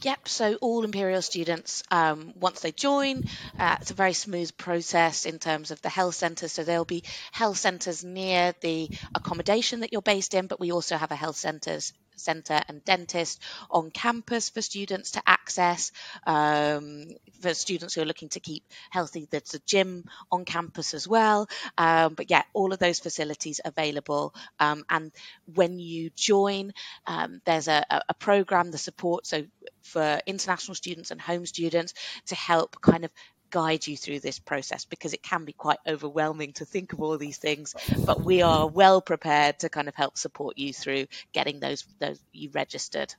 [0.02, 3.26] Yep, so all Imperial students, um, once they join,
[3.60, 6.54] uh, it's a very smooth process in terms of the health centres.
[6.54, 10.98] So there'll be health centres near the accommodation that you're based in, but we also
[10.98, 15.92] have a health centres centre and dentist on campus for students to access.
[16.26, 17.08] Um,
[17.42, 21.48] for students who are looking to keep healthy, there's a gym on campus as well.
[21.78, 24.34] Um, but yeah, all of those facilities available.
[24.60, 25.12] Um, and
[25.54, 26.74] when you join,
[27.08, 29.26] um, there's a, a program, the support.
[29.26, 29.44] So
[29.82, 31.94] for international students and home students
[32.28, 33.12] to help kind of
[33.52, 37.18] guide you through this process because it can be quite overwhelming to think of all
[37.18, 37.76] these things
[38.06, 42.20] but we are well prepared to kind of help support you through getting those those
[42.32, 43.14] you registered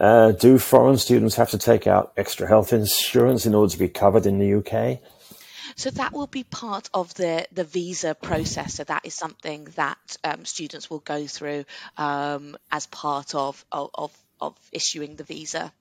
[0.00, 3.88] uh, do foreign students have to take out extra health insurance in order to be
[3.88, 4.98] covered in the UK?
[5.76, 8.74] So that will be part of the, the visa process.
[8.74, 11.64] So that is something that um, students will go through
[11.96, 15.72] um, as part of, of, of issuing the visa.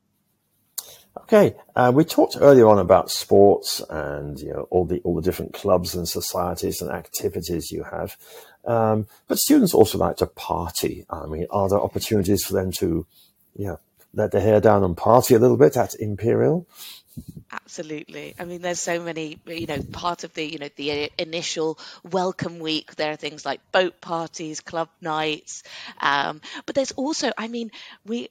[1.18, 5.22] Okay, uh, we talked earlier on about sports and you know all the all the
[5.22, 8.16] different clubs and societies and activities you have,
[8.66, 11.06] um, but students also like to party.
[11.10, 13.06] I mean, are there opportunities for them to,
[13.56, 13.78] yeah,
[14.14, 16.68] let their hair down and party a little bit at Imperial?
[17.52, 18.34] Absolutely.
[18.40, 21.78] I mean, there's so many, you know, part of the, you know, the initial
[22.10, 25.64] welcome week, there are things like boat parties, club nights.
[26.00, 27.72] Um, but there's also, I mean,
[28.06, 28.30] we,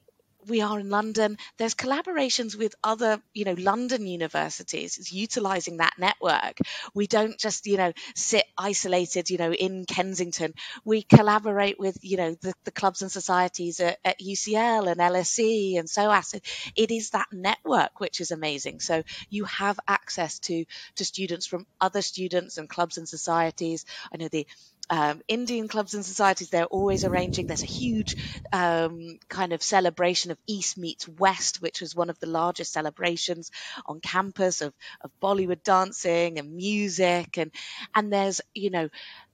[0.49, 1.38] we are in London.
[1.59, 4.99] There's collaborations with other, you know, London universities.
[4.99, 6.59] It's utilizing that network.
[6.95, 10.55] We don't just, you know, sit isolated, you know, in Kensington.
[10.84, 15.78] We collaborate with, you know, the, the clubs and societies at, at UCL and LSE
[15.78, 16.41] and SOAS.
[16.76, 18.80] It is that network which is amazing.
[18.80, 20.64] So you have access to
[20.97, 23.84] to students from other students and clubs and societies.
[24.12, 24.47] I know the
[24.91, 27.47] um, Indian clubs and societies, they're always arranging.
[27.47, 28.16] There's a huge
[28.53, 33.51] um, kind of celebration of East meets West, which was one of the largest celebrations
[33.86, 37.38] on campus of, of Bollywood dancing and music.
[37.38, 37.53] And,
[37.95, 38.88] and there's, you know,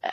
[0.05, 0.11] uh,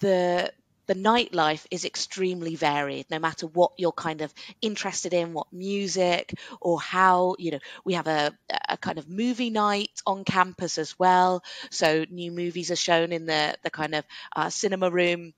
[0.00, 0.52] the
[0.90, 6.34] the nightlife is extremely varied no matter what you're kind of interested in what music
[6.60, 8.36] or how you know we have a,
[8.68, 11.44] a kind of movie night on campus as well.
[11.70, 15.32] So new movies are shown in the the kind of uh, cinema room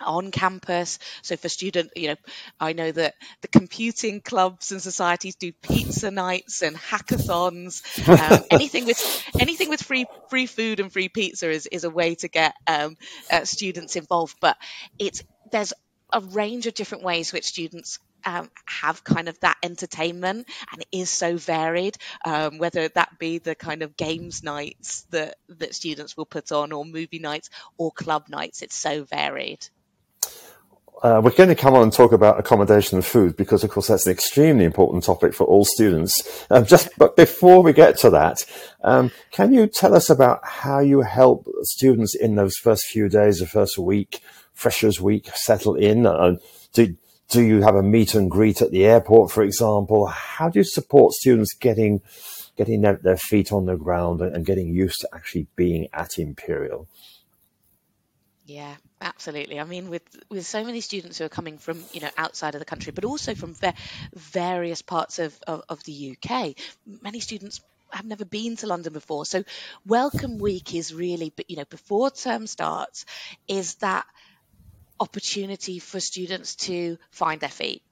[0.00, 0.98] on campus.
[1.22, 2.16] So for student, you know,
[2.60, 7.82] I know that the computing clubs and societies do pizza nights and hackathons.
[8.08, 12.14] Um, anything with anything with free free food and free pizza is is a way
[12.16, 12.96] to get um,
[13.30, 14.36] uh, students involved.
[14.40, 14.56] But
[14.98, 15.72] it's there's
[16.12, 20.88] a range of different ways which students um, have kind of that entertainment and it
[20.92, 26.16] is so varied um, whether that be the kind of games nights that that students
[26.16, 29.66] will put on or movie nights or club nights it's so varied
[31.02, 33.88] uh, we're going to come on and talk about accommodation and food because, of course,
[33.88, 36.46] that's an extremely important topic for all students.
[36.50, 38.44] Um, just, but before we get to that,
[38.82, 43.38] um, can you tell us about how you help students in those first few days,
[43.38, 44.20] the first week,
[44.54, 46.06] Freshers Week, settle in?
[46.06, 46.36] Uh,
[46.72, 46.96] do,
[47.28, 50.06] do you have a meet and greet at the airport, for example?
[50.06, 52.00] How do you support students getting
[52.56, 56.88] getting their, their feet on the ground and getting used to actually being at Imperial?
[58.48, 59.60] Yeah, absolutely.
[59.60, 62.60] I mean, with with so many students who are coming from you know outside of
[62.60, 63.74] the country, but also from va-
[64.14, 66.54] various parts of, of, of the UK,
[67.02, 67.60] many students
[67.92, 69.26] have never been to London before.
[69.26, 69.44] So,
[69.86, 73.04] Welcome Week is really, you know, before term starts,
[73.48, 74.06] is that
[74.98, 77.82] opportunity for students to find their feet,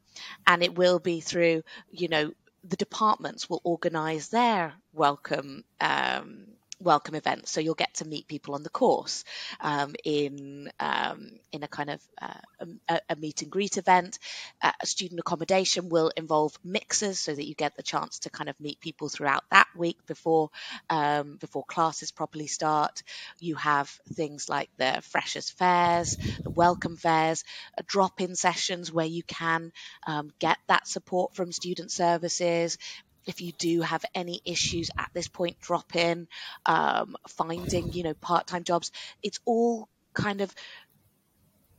[0.46, 2.32] and it will be through you know
[2.64, 5.64] the departments will organise their welcome.
[5.82, 7.50] Um, welcome events.
[7.50, 9.24] So you'll get to meet people on the course
[9.60, 14.18] um, in um, in a kind of uh, a, a, meet and greet event.
[14.62, 18.58] Uh, student accommodation will involve mixers, so that you get the chance to kind of
[18.60, 20.50] meet people throughout that week before
[20.90, 23.02] um, before classes properly start.
[23.40, 27.44] You have things like the freshers fairs, the welcome fairs,
[27.78, 29.72] uh, drop-in sessions where you can
[30.06, 32.78] um, get that support from student services,
[33.26, 36.28] if you do have any issues at this point, drop in,
[36.64, 38.92] um, finding, you know, part time jobs.
[39.22, 40.54] It's all kind of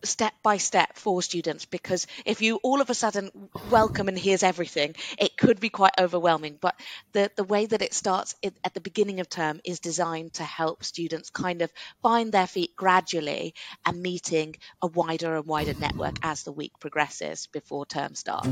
[0.03, 3.31] step by step for students because if you all of a sudden
[3.69, 6.75] welcome and here's everything it could be quite overwhelming but
[7.13, 10.83] the the way that it starts at the beginning of term is designed to help
[10.83, 11.71] students kind of
[12.03, 17.47] find their feet gradually and meeting a wider and wider network as the week progresses
[17.51, 18.47] before term start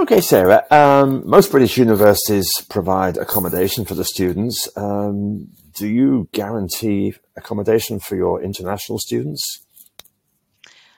[0.00, 0.64] Okay, Sara.
[0.70, 4.66] Um, most British universities provide accommodation for the students.
[4.74, 9.60] Um, do you guarantee accommodation for your international students?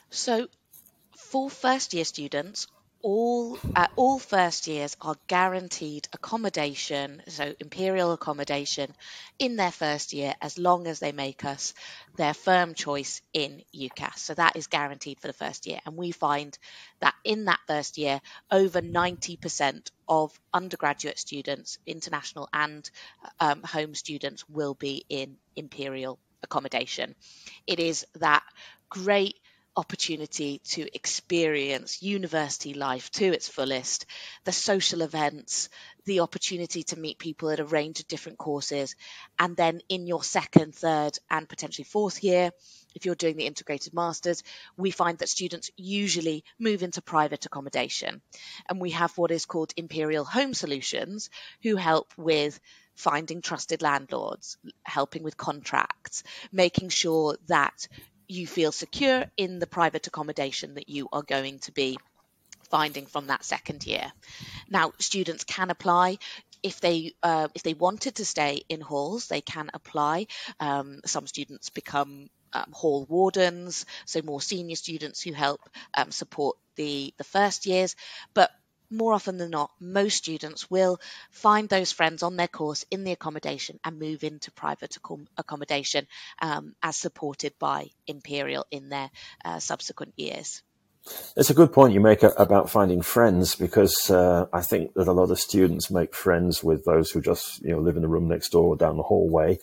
[0.08, 0.46] So,
[1.16, 2.68] for first year students,
[3.02, 8.94] all uh, all first years are guaranteed accommodation, so imperial accommodation,
[9.38, 11.74] in their first year as long as they make us
[12.16, 14.18] their firm choice in UCAS.
[14.18, 16.56] So that is guaranteed for the first year, and we find
[17.00, 22.88] that in that first year, over ninety percent of undergraduate students, international and
[23.40, 27.14] um, home students, will be in imperial accommodation.
[27.66, 28.42] It is that
[28.90, 29.36] great
[29.76, 34.06] opportunity to experience university life to its fullest,
[34.44, 35.68] the social events,
[36.04, 38.96] the opportunity to meet people at a range of different courses.
[39.38, 42.50] And then in your second, third, and potentially fourth year,
[42.94, 44.42] if you're doing the integrated masters,
[44.76, 48.20] we find that students usually move into private accommodation.
[48.68, 51.30] And we have what is called Imperial Home Solutions,
[51.62, 52.60] who help with
[52.94, 57.88] finding trusted landlords, helping with contracts, making sure that
[58.32, 61.98] you feel secure in the private accommodation that you are going to be
[62.70, 64.10] finding from that second year.
[64.70, 66.18] Now, students can apply
[66.62, 70.26] if they uh, if they wanted to stay in halls, they can apply.
[70.60, 75.60] Um, some students become um, hall wardens, so more senior students who help
[75.94, 77.96] um, support the the first years.
[78.32, 78.50] But
[78.92, 80.98] more often than not, most students will
[81.30, 84.96] find those friends on their course in the accommodation and move into private
[85.38, 86.06] accommodation
[86.40, 89.10] um, as supported by Imperial in their
[89.44, 90.62] uh, subsequent years.
[91.36, 95.12] It's a good point you make about finding friends because uh, I think that a
[95.12, 98.28] lot of students make friends with those who just you know live in the room
[98.28, 99.58] next door or down the hallway,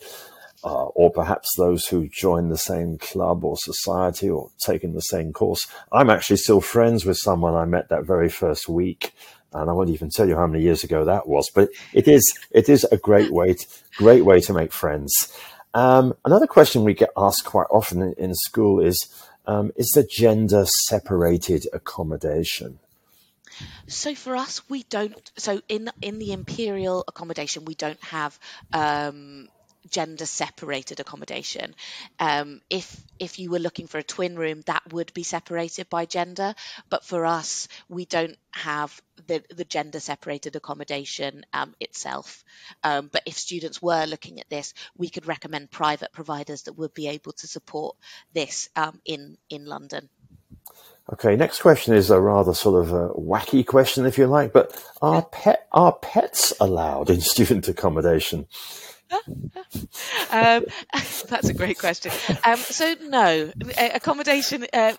[0.62, 5.32] uh, or perhaps those who join the same club or society or taking the same
[5.32, 5.66] course.
[5.92, 9.14] I'm actually still friends with someone I met that very first week,
[9.52, 11.50] and I won't even tell you how many years ago that was.
[11.54, 15.14] But it is it is a great way to, great way to make friends.
[15.72, 19.08] Um, another question we get asked quite often in, in school is
[19.46, 22.80] um, is the gender separated accommodation?
[23.86, 25.32] So for us, we don't.
[25.36, 28.38] So in in the imperial accommodation, we don't have
[28.72, 29.48] um,
[29.88, 31.74] gender separated accommodation.
[32.18, 36.06] Um, if if you were looking for a twin room, that would be separated by
[36.06, 36.54] gender.
[36.88, 42.44] But for us, we don't have the, the gender separated accommodation um, itself.
[42.82, 46.94] Um, but if students were looking at this, we could recommend private providers that would
[46.94, 47.96] be able to support
[48.32, 50.08] this um, in in London.
[51.12, 54.52] Okay, next question is a rather sort of a wacky question, if you like.
[54.52, 58.46] But are pet are pets allowed in student accommodation?
[60.30, 60.64] um,
[61.28, 62.12] that's a great question.
[62.44, 64.66] Um, so no, accommodation.
[64.72, 64.94] Uh,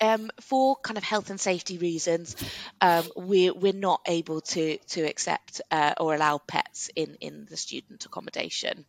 [0.00, 2.34] um, for kind of health and safety reasons,
[2.80, 7.56] um, we're, we're not able to to accept uh, or allow pets in, in the
[7.56, 8.84] student accommodation.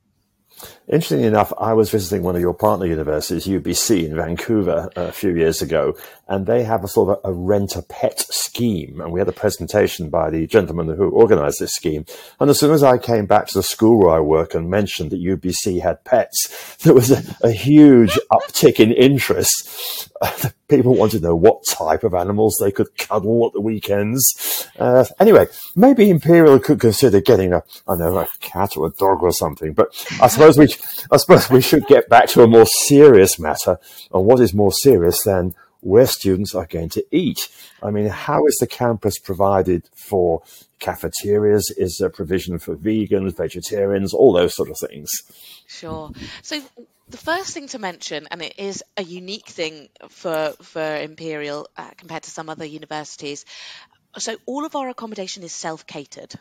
[0.88, 5.34] Interestingly enough, I was visiting one of your partner universities, UBC in Vancouver, a few
[5.36, 5.96] years ago,
[6.28, 9.00] and they have a sort of a, a rent a pet scheme.
[9.00, 12.06] And we had a presentation by the gentleman who organized this scheme.
[12.40, 15.12] And as soon as I came back to the school where I work and mentioned
[15.12, 20.12] that UBC had pets, there was a, a huge uptick in interest.
[20.68, 24.68] People wanted to know what type of animals they could cuddle at the weekends.
[24.80, 29.22] Uh, anyway, maybe Imperial could consider getting a, I know, a cat or a dog
[29.22, 29.74] or something.
[29.74, 29.88] But
[30.22, 30.74] I suppose we,
[31.12, 33.80] I suppose we should get back to a more serious matter.
[34.14, 37.50] And what is more serious than where students are going to eat.
[37.82, 40.42] I mean, how is the campus provided for
[40.80, 41.72] cafeterias?
[41.78, 45.10] Is there provision for vegans, vegetarians, all those sort of things?
[45.68, 46.12] Sure.
[46.42, 46.62] So
[47.10, 51.92] the first thing to mention, and it is a unique thing for for Imperial uh,
[51.98, 53.46] compared to some other universities.
[54.18, 56.34] So all of our accommodation is self catered.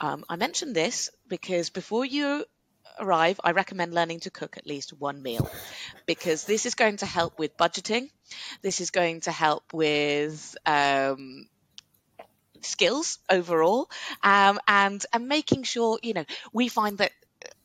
[0.00, 2.44] Um, I mentioned this because before you
[2.98, 5.48] arrive, I recommend learning to cook at least one meal
[6.06, 8.10] because this is going to help with budgeting.
[8.62, 11.46] This is going to help with um,
[12.62, 13.90] skills overall,
[14.22, 17.12] um, and and making sure you know we find that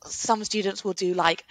[0.06, 1.44] some students will do like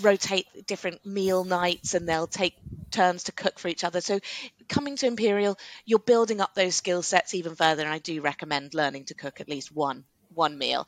[0.00, 2.54] rotate different meal nights and they'll take
[2.90, 4.00] turns to cook for each other.
[4.00, 4.20] So
[4.68, 8.74] coming to Imperial, you're building up those skill sets even further, and I do recommend
[8.74, 10.86] learning to cook at least one one meal.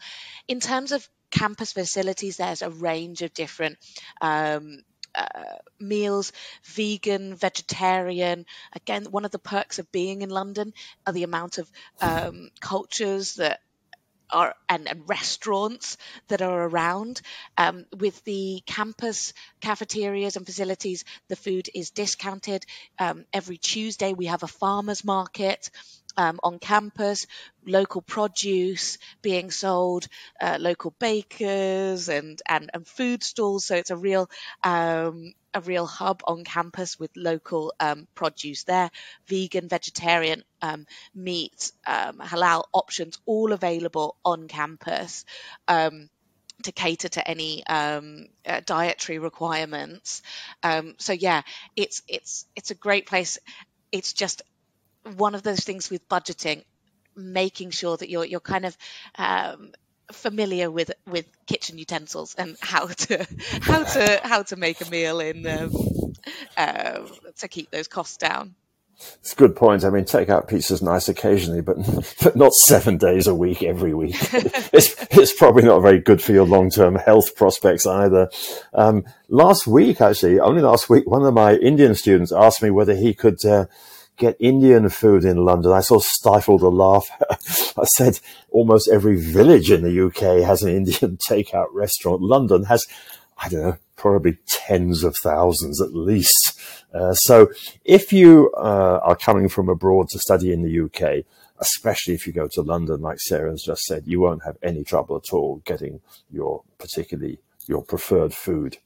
[0.48, 3.76] In terms of campus facilities, there's a range of different
[4.20, 4.78] um,
[5.14, 5.26] uh,
[5.78, 6.32] meals,
[6.64, 8.46] vegan, vegetarian.
[8.72, 10.72] Again, one of the perks of being in London
[11.06, 13.60] are the amount of um, cultures that
[14.30, 15.96] are and, and, restaurants
[16.28, 17.20] that are around.
[17.58, 22.64] Um, with the campus cafeterias and facilities, the food is discounted.
[22.98, 25.70] Um, every Tuesday, we have a farmers market.
[26.16, 27.26] um, on campus,
[27.66, 30.06] local produce being sold,
[30.40, 33.64] uh, local bakers and, and, and food stalls.
[33.64, 34.30] So it's a real
[34.62, 38.90] um, a real hub on campus with local um, produce there,
[39.26, 45.24] vegan, vegetarian um, meat, um, halal options, all available on campus.
[45.68, 46.11] Um,
[46.62, 50.22] to cater to any um, uh, dietary requirements,
[50.98, 51.42] so yeah,
[51.76, 53.38] it's it's it's a great place.
[53.90, 54.42] It's just
[55.16, 56.64] one of those things with budgeting,
[57.14, 58.76] making sure that you're you're kind of
[59.16, 59.72] um,
[60.12, 63.26] familiar with with kitchen utensils and how to
[63.62, 65.72] how to how to make a meal in um,
[66.57, 67.00] uh,
[67.36, 68.55] to keep those costs down.
[69.20, 69.84] It's a good point.
[69.84, 71.76] I mean, takeout pizza's nice occasionally, but
[72.22, 74.16] but not seven days a week every week.
[74.72, 78.30] it's it's probably not very good for your long term health prospects either.
[78.72, 82.94] Um, last week, actually, only last week, one of my Indian students asked me whether
[82.94, 83.44] he could.
[83.44, 83.66] Uh,
[84.16, 85.72] get Indian food in London.
[85.72, 87.04] I sort of stifled a laugh.
[87.78, 92.22] I said almost every village in the UK has an Indian takeout restaurant.
[92.22, 92.84] London has,
[93.38, 96.60] I don't know, probably tens of thousands at least.
[96.92, 97.50] Uh, so
[97.84, 101.24] if you uh, are coming from abroad to study in the UK,
[101.58, 105.16] especially if you go to London, like Sara's just said, you won't have any trouble
[105.16, 106.00] at all getting
[106.30, 108.78] your particularly your preferred food.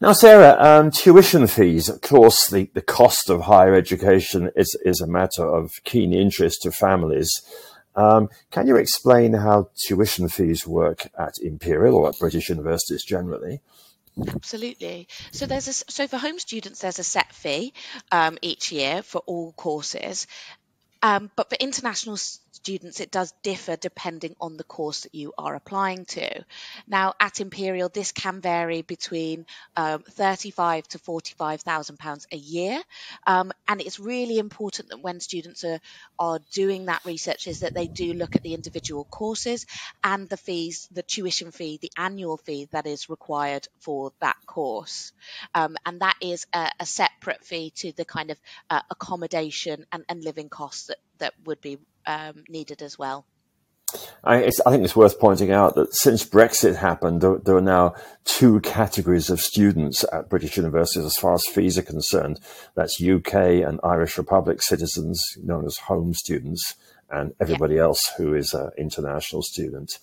[0.00, 5.00] Now, Sara, um, tuition fees, of course, the, the cost of higher education is, is
[5.00, 7.42] a matter of keen interest to families.
[7.96, 13.60] Um, can you explain how tuition fees work at Imperial or at British universities generally?
[14.26, 15.08] Absolutely.
[15.32, 17.72] So there's a, so for home students, there's a set fee
[18.12, 20.26] um, each year for all courses,
[21.02, 25.54] um, but for international students, it does differ depending on the course that you are
[25.54, 26.44] applying to.
[26.86, 29.46] Now, at Imperial, this can vary between
[29.76, 32.82] um, 35 to 45,000 pounds a year,
[33.26, 35.80] um, and it's really important that when students are
[36.18, 39.66] are doing that research, is that they do look at the individual courses
[40.02, 45.12] and the fees, the tuition fee, the annual fee that is required for that course,
[45.54, 48.40] um, and that is a, a, separate fee to the kind of
[48.70, 53.24] uh, accommodation and, and living costs that that would be um, needed as well.
[54.24, 57.94] I, I, think it's worth pointing out that since Brexit happened, there, there, are now
[58.24, 62.40] two categories of students at British universities as far as fees are concerned.
[62.74, 63.34] That's UK
[63.66, 66.74] and Irish Republic citizens, known as home students,
[67.10, 67.82] and everybody yeah.
[67.82, 69.98] else who is an international student.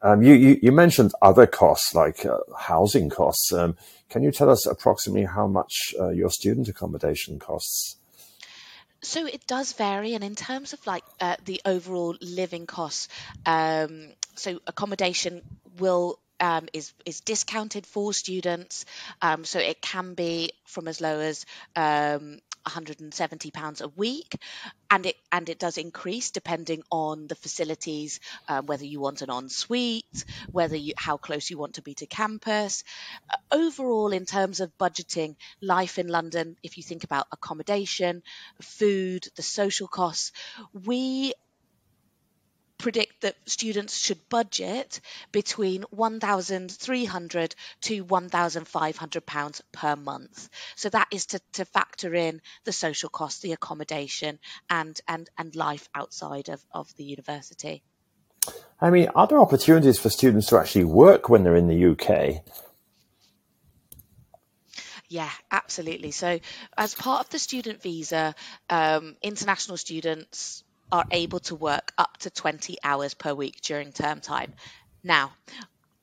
[0.00, 3.52] Um, you, you, you, mentioned other costs like uh, housing costs.
[3.52, 3.76] Um,
[4.08, 7.96] can you tell us approximately how much uh, your student accommodation costs?
[9.02, 13.08] So it does vary, and in terms of like uh, the overall living costs,
[13.46, 15.42] um, so accommodation
[15.78, 18.86] will um, is is discounted for students,
[19.22, 21.44] um, so it can be from as low as
[21.76, 24.36] um, 170 pounds a week
[24.90, 29.30] and it and it does increase depending on the facilities um, whether you want an
[29.30, 32.84] ensuite whether you how close you want to be to campus.
[33.30, 38.22] Uh, overall in terms of budgeting life in london if you think about accommodation
[38.60, 40.32] food the social costs
[40.84, 41.32] we
[42.78, 45.00] predict that students should budget
[45.32, 50.48] between 1,300 to 1,500 pounds per month.
[50.76, 54.38] So that is to, to factor in the social costs, the accommodation,
[54.70, 57.82] and and and life outside of, of the university.
[58.80, 62.42] I mean, are there opportunities for students to actually work when they're in the UK?
[65.08, 66.10] Yeah, absolutely.
[66.10, 66.38] So,
[66.76, 68.34] as part of the student visa,
[68.68, 70.62] um, international students
[70.92, 74.54] are able to work up to 20 hours per week during term time.
[75.04, 75.32] Now,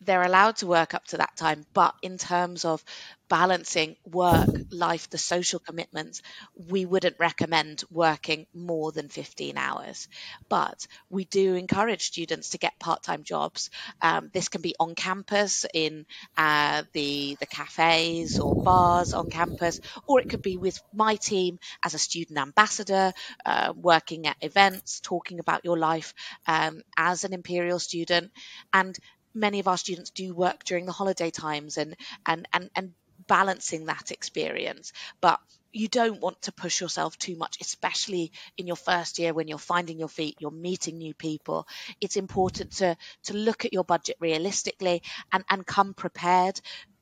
[0.05, 2.83] they're allowed to work up to that time, but in terms of
[3.27, 6.21] balancing work, life, the social commitments,
[6.69, 10.07] we wouldn't recommend working more than 15 hours.
[10.47, 13.69] But we do encourage students to get part-time jobs.
[14.01, 16.05] Um, this can be on campus in
[16.37, 21.59] uh, the the cafes or bars on campus, or it could be with my team
[21.83, 23.13] as a student ambassador,
[23.45, 26.13] uh, working at events, talking about your life
[26.47, 28.31] um, as an Imperial student,
[28.73, 28.97] and
[29.35, 32.93] many of our students do work during the holiday times and and and, and
[33.27, 34.93] balancing that experience.
[35.21, 35.39] But
[35.71, 39.57] you don't want to push yourself too much especially in your first year when you're
[39.57, 41.67] finding your feet you're meeting new people.
[42.01, 46.59] It's important to to look at your budget realistically and and come prepared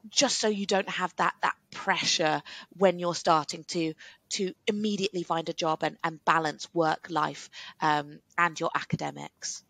[0.09, 2.41] just so you don't have that that pressure
[2.77, 3.93] when you're starting to
[4.29, 7.49] to immediately find a job and, and balance work life
[7.81, 9.63] um, and your academics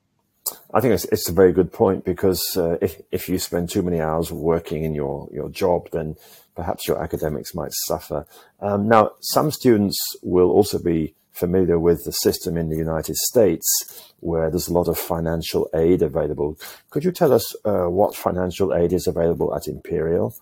[0.73, 3.81] I think it's, it's a very good point because uh, if, if you spend too
[3.81, 6.15] many hours working in your, your job, then
[6.55, 8.25] perhaps your academics might suffer.
[8.59, 14.13] Um, now, some students will also be familiar with the system in the United States
[14.19, 16.57] where there's a lot of financial aid available.
[16.89, 20.35] Could you tell us uh, what financial aid is available at Imperial?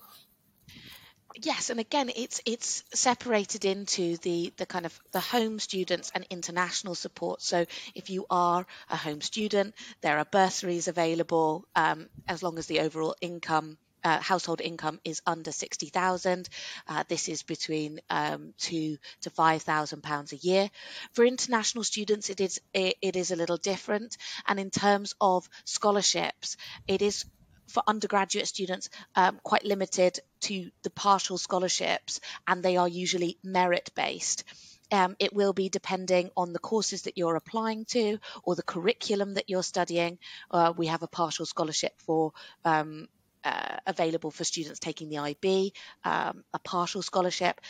[1.43, 6.25] Yes, and again, it's it's separated into the the kind of the home students and
[6.29, 7.41] international support.
[7.41, 7.65] So
[7.95, 12.81] if you are a home student, there are bursaries available um, as long as the
[12.81, 16.47] overall income uh, household income is under 60,000.
[16.87, 20.69] Uh, this is between um, two to 5,000 pounds a year.
[21.13, 24.17] For international students, it is it, it is a little different.
[24.47, 27.25] And in terms of scholarships, it is
[27.71, 33.89] for undergraduate students um, quite limited to the partial scholarships, and they are usually merit
[33.95, 34.43] based.
[34.91, 39.35] Um, it will be depending on the courses that you're applying to or the curriculum
[39.35, 40.19] that you're studying.
[40.49, 42.33] Uh, we have a partial scholarship for
[42.65, 43.07] um,
[43.43, 47.61] uh, available for students taking the IB, um, a partial scholarship.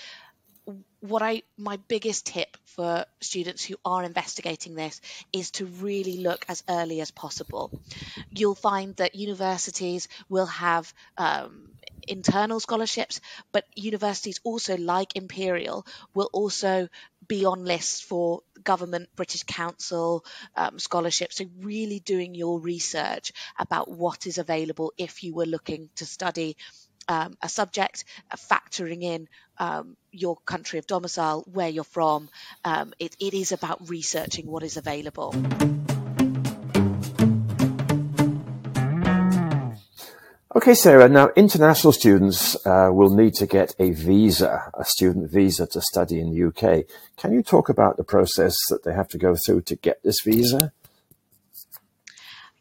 [0.99, 5.01] What I my biggest tip for students who are investigating this
[5.33, 7.71] is to really look as early as possible.
[8.29, 11.69] You'll find that universities will have um,
[12.07, 16.87] internal scholarships, but universities also, like Imperial, will also
[17.27, 21.37] be on lists for government, British Council um, scholarships.
[21.37, 26.57] So, really doing your research about what is available if you were looking to study
[27.07, 29.27] um, a subject, uh, factoring in
[29.57, 32.29] um, your country of domicile, where you're from.
[32.65, 35.35] Um, it, it is about researching what is available.
[40.53, 41.07] Okay, Sara.
[41.07, 46.19] Now, international students uh, will need to get a visa, a student visa to study
[46.19, 46.85] in the UK.
[47.15, 50.17] Can you talk about the process that they have to go through to get this
[50.25, 50.73] visa?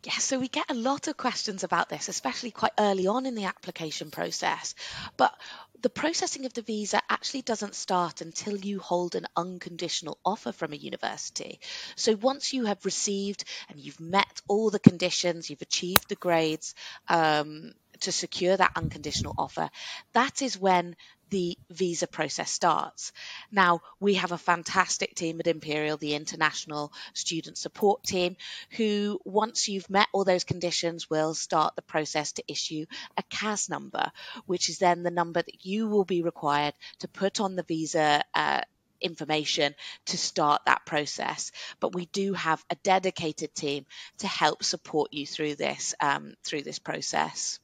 [0.02, 3.34] Yeah, so we get a lot of questions about this, especially quite early on in
[3.34, 4.74] the application process.
[5.18, 5.34] But
[5.82, 10.72] the processing of the visa actually doesn't start until you hold an unconditional offer from
[10.72, 11.60] a university.
[11.96, 16.74] So once you have received and you've met all the conditions, you've achieved the grades,
[17.08, 19.68] um, to secure that unconditional offer,
[20.14, 20.96] that is when
[21.30, 23.12] the visa process starts.
[23.50, 28.36] Now, we have a fantastic team at Imperial, the international student support team,
[28.76, 33.68] who, once you've met all those conditions, will start the process to issue a CAS
[33.68, 34.10] number,
[34.46, 38.22] which is then the number that you will be required to put on the visa.
[38.34, 38.60] Uh,
[39.02, 39.74] information
[40.04, 43.86] to start that process but we do have a dedicated team
[44.18, 47.60] to help support you through this um, through this process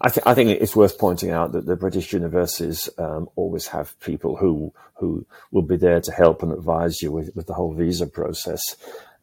[0.00, 3.98] I, th- I, think it's worth pointing out that the British universities um, always have
[4.00, 7.74] people who who will be there to help and advise you with, with the whole
[7.74, 8.62] visa process.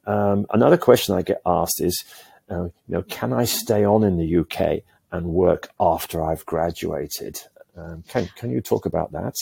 [0.05, 2.03] Um, another question I get asked is,
[2.49, 7.41] uh, you know, can I stay on in the UK and work after I've graduated?
[7.77, 9.35] Um, can can you talk about that?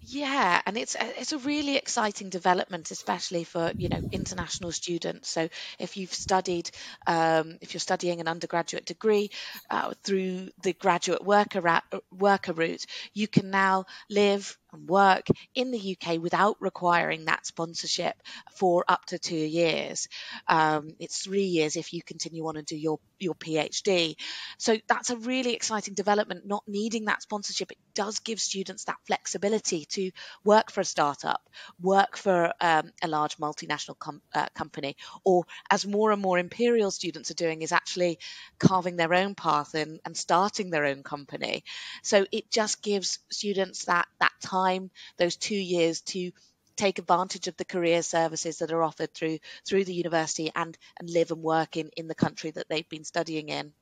[0.00, 5.28] Yeah, and it's a, it's a really exciting development, especially for you know international students.
[5.30, 6.70] So if you've studied,
[7.06, 9.30] um, if you're studying an undergraduate degree
[9.70, 11.80] uh, through the graduate worker ra-
[12.10, 14.56] worker route, you can now live
[14.86, 18.14] work in the UK without requiring that sponsorship
[18.54, 20.08] for up to two years.
[20.46, 24.16] Um, it's three years if you continue on and do your, your PhD.
[24.58, 27.72] So that's a really exciting development, not needing that sponsorship.
[27.72, 30.10] It does give students that flexibility to
[30.44, 31.40] work for a startup,
[31.80, 36.90] work for um, a large multinational com- uh, company, or as more and more Imperial
[36.90, 38.18] students are doing, is actually
[38.58, 41.64] carving their own path and, and starting their own company.
[42.02, 46.32] So it just gives students that, that time time, those two years to
[46.76, 51.10] take advantage of the career services that are offered through through the university and and
[51.10, 53.72] live and work in in the country that they've been studying in.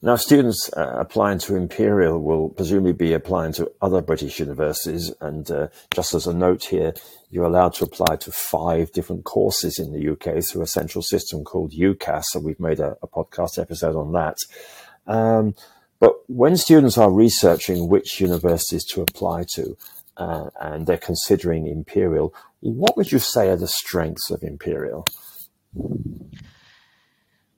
[0.00, 5.12] Now, students uh, applying to Imperial will presumably be applying to other British universities.
[5.20, 6.94] And uh, just as a note here,
[7.30, 11.44] you're allowed to apply to five different courses in the UK through a central system
[11.44, 12.22] called UCAS.
[12.28, 14.36] So we've made a, a podcast episode on that.
[15.06, 15.54] Um,
[16.00, 19.76] but when students are researching which universities to apply to,
[20.16, 25.08] uh, and they're considering Imperial, what would you say are the strengths of Imperial?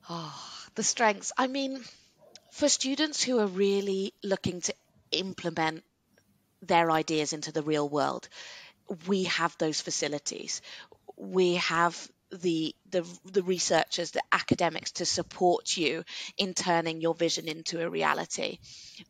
[0.09, 0.43] Oh,
[0.75, 1.33] the strengths.
[1.37, 1.81] I mean,
[2.51, 4.75] for students who are really looking to
[5.13, 5.85] implement
[6.63, 8.29] their ideas into the real world,
[9.07, 10.61] we have those facilities.
[11.17, 16.05] We have the the the researchers, the academics to support you
[16.37, 18.59] in turning your vision into a reality.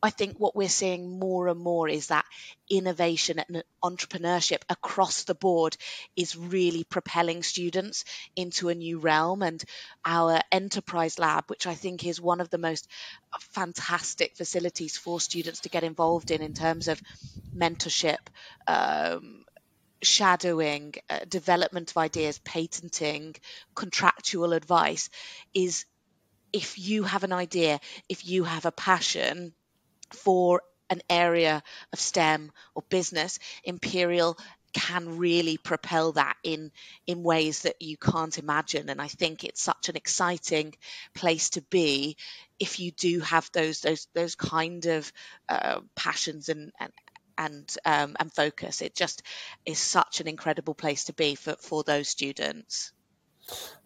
[0.01, 2.25] I think what we're seeing more and more is that
[2.69, 5.75] innovation and entrepreneurship across the board
[6.15, 8.05] is really propelling students
[8.35, 9.43] into a new realm.
[9.43, 9.63] And
[10.05, 12.87] our enterprise lab, which I think is one of the most
[13.39, 17.01] fantastic facilities for students to get involved in in terms of
[17.55, 18.19] mentorship.
[18.67, 19.45] Um,
[20.01, 23.35] shadowing, uh, development of ideas, patenting,
[23.75, 25.09] contractual advice
[25.53, 25.85] is
[26.53, 27.79] if you have an idea,
[28.09, 29.53] if you have a passion
[30.11, 34.37] for an area of STEM or business, Imperial
[34.73, 36.71] can really propel that in
[37.05, 38.89] in ways that you can't imagine.
[38.89, 40.73] And i think it's such an exciting
[41.13, 42.15] place to be
[42.59, 45.11] if you do have those those those kind of
[45.49, 46.93] uh, passions and, and
[47.41, 48.81] and um, and focus.
[48.81, 49.23] It just
[49.65, 52.91] is such an incredible place to be for, for those students.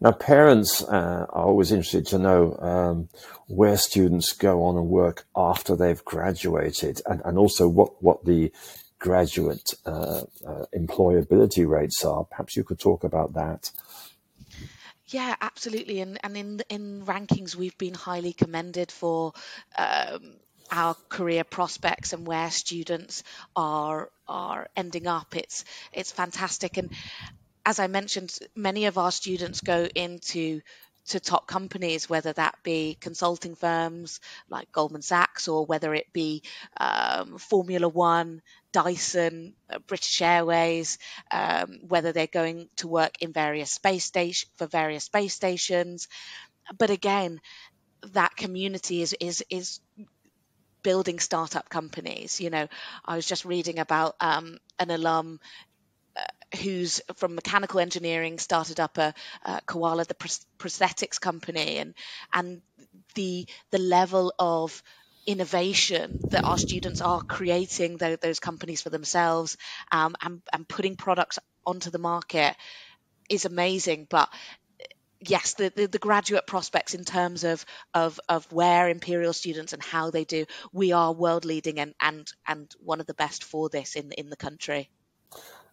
[0.00, 3.08] Now, parents uh, are always interested to know um,
[3.48, 8.52] where students go on and work after they've graduated, and, and also what, what the
[8.98, 12.24] graduate uh, uh, employability rates are.
[12.24, 13.70] Perhaps you could talk about that.
[15.08, 16.00] Yeah, absolutely.
[16.00, 19.32] And and in in rankings, we've been highly commended for
[19.78, 20.34] um,
[20.70, 23.22] our career prospects and where students
[23.54, 25.36] are are ending up.
[25.36, 26.76] It's it's fantastic.
[26.76, 26.90] And
[27.64, 30.60] as I mentioned, many of our students go into
[31.08, 36.42] to top companies, whether that be consulting firms like Goldman Sachs or whether it be
[36.76, 38.42] um, Formula One,
[38.72, 40.98] Dyson, uh, British Airways,
[41.30, 46.08] um, whether they're going to work in various space station for various space stations.
[46.76, 47.40] But again,
[48.12, 49.80] that community is is is
[50.86, 52.40] building startup companies.
[52.40, 52.68] You know,
[53.04, 55.40] I was just reading about um, an alum
[56.16, 59.14] uh, who's from mechanical engineering started up a,
[59.44, 60.14] a Koalaa the
[60.60, 61.94] prosthetics company and
[62.32, 62.62] and
[63.16, 64.82] the the level of
[65.26, 69.56] innovation that our students are creating the, those companies for themselves
[69.90, 72.54] um, and, and putting products onto the market
[73.28, 74.28] is amazing but
[75.28, 77.64] yes, the, the, the, graduate prospects in terms of,
[77.94, 82.30] of, of where Imperial students and how they do, we are world leading and, and,
[82.46, 84.90] and one of the best for this in, in the country.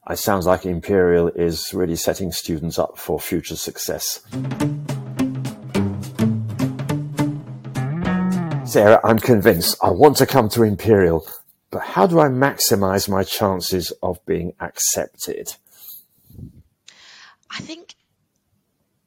[0.10, 4.20] It sounds like Imperial is really setting students up for future success.
[8.66, 11.26] Sara, I'm convinced I want to come to Imperial,
[11.70, 15.56] but how do I maximize my chances of being accepted?
[17.52, 17.96] I think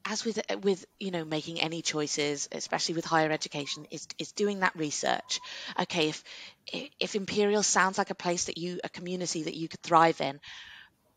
[0.09, 4.61] as with with you know making any choices, especially with higher education, is is doing
[4.61, 5.39] that research.
[5.79, 6.23] Okay, if
[6.99, 10.39] if Imperial sounds like a place that you a community that you could thrive in,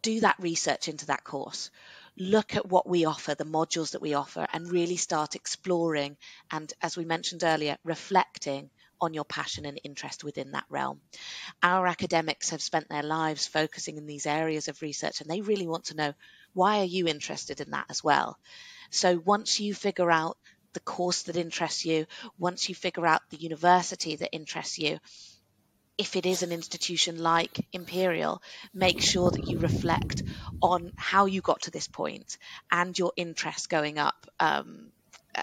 [0.03, 1.71] do that research into that course.
[2.19, 6.17] Look at what we offer, the modules that we offer, and really start exploring
[6.51, 8.71] and, as we mentioned earlier, reflecting
[9.01, 11.01] on your passion and interest within that realm.
[11.63, 15.67] Our academics have spent their lives focusing in these areas of research and they really
[15.67, 16.15] want to know
[16.53, 18.39] why are you interested in that as well?
[18.91, 20.37] So once you figure out
[20.73, 22.07] the course that interests you,
[22.39, 24.99] once you figure out the university that interests you,
[25.99, 28.41] if it is an institution like Imperial,
[28.73, 30.23] make sure that you reflect
[30.63, 32.39] on how you got to this point
[32.71, 34.93] and your interest going up um,
[35.35, 35.43] uh,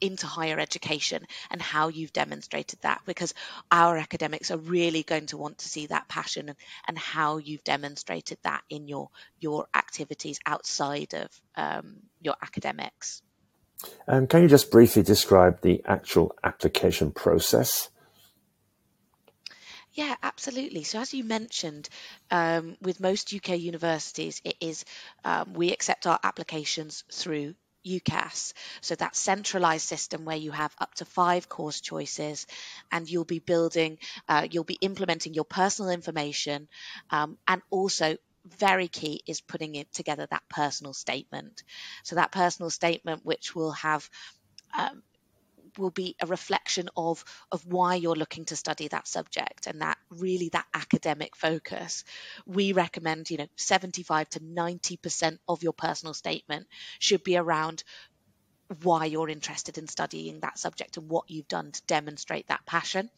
[0.00, 3.34] into higher education and how you've demonstrated that because
[3.70, 7.64] our academics are really going to want to see that passion and, and how you've
[7.64, 9.08] demonstrated that in your
[9.40, 13.22] your activities outside of um, your academics.
[14.08, 17.90] Um, can you just briefly describe the actual application process?
[19.92, 20.82] Yeah, absolutely.
[20.84, 21.88] So, as you mentioned,
[22.30, 24.84] um, with most UK universities, it is
[25.24, 27.54] um, we accept our applications through
[27.86, 28.52] UCAS.
[28.80, 32.46] So that centralized system where you have up to five course choices
[32.90, 36.68] and you'll be building, uh, you'll be implementing your personal information
[37.10, 38.16] um, and also
[38.58, 41.62] very key is putting it together that personal statement.
[42.04, 44.08] So that personal statement, which will have
[44.76, 45.02] um,
[45.78, 49.98] will be a reflection of of why you're looking to study that subject and that
[50.10, 52.04] really that academic focus
[52.46, 56.66] we recommend you know 75 to 90% of your personal statement
[56.98, 57.82] should be around
[58.82, 63.08] why you're interested in studying that subject and what you've done to demonstrate that passion.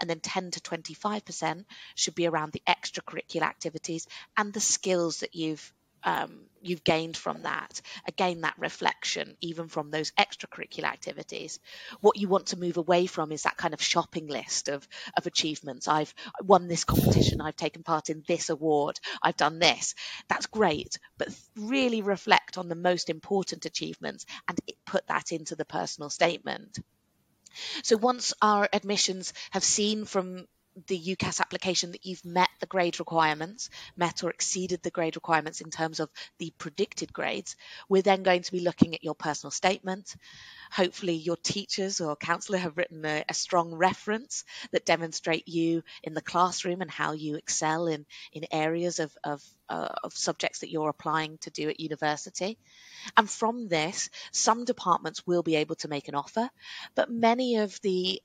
[0.00, 4.06] And then 10 to 25% should be around the extracurricular activities
[4.36, 5.72] and the skills that you've
[6.04, 7.80] um, you've gained from that.
[8.06, 11.58] Again that reflection even from those extracurricular activities.
[12.00, 14.86] What you want to move away from is that kind of shopping list of
[15.16, 15.88] of achievements.
[15.88, 19.94] I've won this competition i've taken part in this award i've done this.
[20.28, 25.64] That's great but really reflect on the most important achievements and put that into the
[25.64, 26.78] personal statement.
[27.82, 30.46] So once our admissions have seen from
[30.86, 35.60] the UCAS application that you've met the grade requirements, met or exceeded the grade requirements
[35.60, 37.56] in terms of the predicted grades.
[37.88, 40.16] We're then going to be looking at your personal statement.
[40.70, 46.14] Hopefully, your teachers or counsellor have written a, a strong reference that demonstrate you in
[46.14, 50.70] the classroom and how you excel in, in areas of, of, uh, of subjects that
[50.70, 52.58] you're applying to do at university.
[53.16, 56.48] And from this, some departments will be able to make an offer,
[56.94, 58.22] but many of the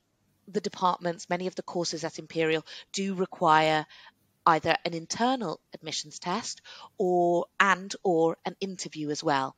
[0.50, 3.86] the departments, many of the courses at Imperial do require
[4.46, 6.62] either an internal admissions test
[6.96, 9.54] or and or an interview as well.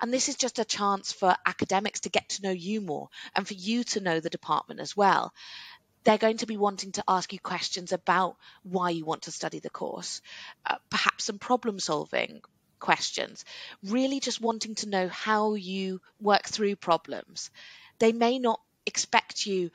[0.00, 3.48] And this is just a chance for academics to get to know you more and
[3.48, 5.32] for you to know the department as well.
[6.04, 9.58] They're going to be wanting to ask you questions about why you want to study
[9.58, 10.20] the course,
[10.66, 12.42] uh, perhaps some problem solving
[12.78, 13.44] questions,
[13.82, 17.50] really just wanting to know how you work through problems.
[17.98, 19.70] They may not expect you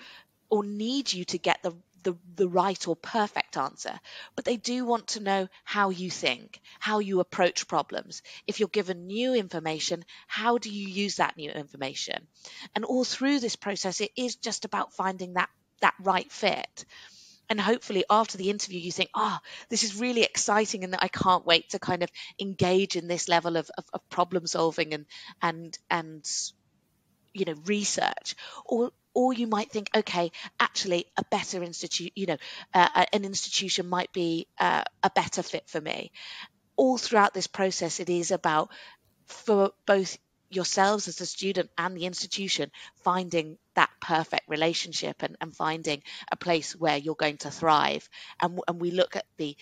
[0.52, 1.74] or need you to get the,
[2.04, 3.99] the, the right or perfect answer,
[4.36, 8.22] but they do want to know how you think, how you approach problems.
[8.45, 12.28] If you're given new information, how do you use that new information?
[12.76, 15.49] And all through this process, it is just about finding that,
[15.82, 16.86] that right fit
[17.49, 19.38] and hopefully after the interview you think oh
[19.70, 23.28] this is really exciting and that i can't wait to kind of engage in this
[23.28, 25.06] level of, of, of problem solving and
[25.41, 26.26] and and
[27.34, 28.36] you know research
[28.66, 32.38] or or you might think, okay, actually, a better institute, you know,
[32.74, 36.12] uh, an institution might be uh, a better fit for me.
[36.76, 38.70] All throughout this process, it is about
[39.28, 40.18] for both
[40.49, 42.72] yourselves as a student and the institution
[43.03, 48.07] finding that perfect relationship and, and finding a place where you're going to thrive.
[48.41, 49.55] And, and we look at the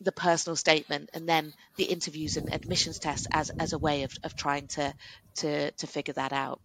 [0.00, 4.12] the personal statement and then the interviews and admissions tests as, as a way of,
[4.24, 4.94] of trying to,
[5.36, 6.60] to to figure that out.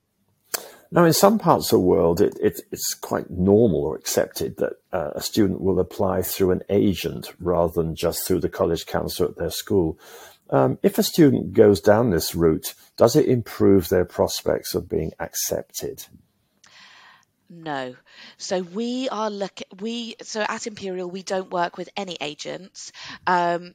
[0.92, 4.74] Now, in some parts of the world, it, it, it's quite normal or accepted that
[4.94, 9.26] uh, a student will apply through an agent rather than just through the college council
[9.26, 10.00] at their school.
[10.50, 15.12] Um, if a student goes down this route, does it improve their prospects of being
[15.20, 16.06] accepted?
[17.50, 17.96] No.
[18.38, 19.68] So we are looking.
[19.80, 22.92] We so at Imperial we don't work with any agents.
[23.26, 23.74] Um,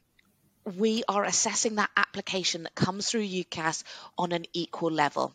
[0.77, 3.83] we are assessing that application that comes through UCAS
[4.17, 5.35] on an equal level.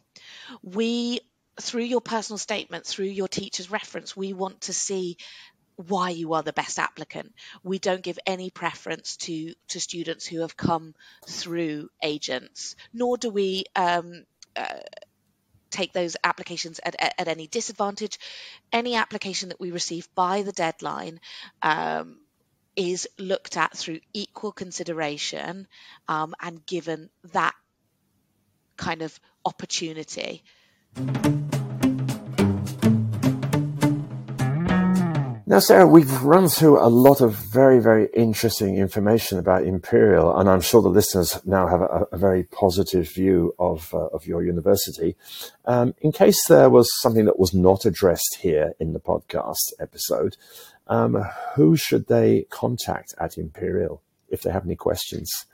[0.63, 1.21] We
[1.59, 5.17] through your personal statement, through your teacher's reference, we want to see
[5.75, 7.33] why you are the best applicant.
[7.63, 10.95] We don't give any preference to to students who have come
[11.27, 14.79] through agents, nor do we um, uh,
[15.69, 18.17] take those applications at, at, at, any disadvantage.
[18.71, 21.19] Any application that we receive by the deadline.
[21.61, 22.19] Um,
[22.75, 25.67] is looked at through equal consideration
[26.07, 27.55] um, and given that
[28.77, 30.43] kind of opportunity
[35.57, 40.47] now, Sara, we've run through a lot of very, very interesting information about Imperial, and
[40.47, 44.43] I'm sure the listeners now have a, a very positive view of, uh, of your
[44.43, 45.15] university.
[45.65, 50.37] Um, in case there was something that was not addressed here in the podcast episode,
[50.87, 51.25] um,
[51.55, 55.47] who should they contact at Imperial if they have any questions?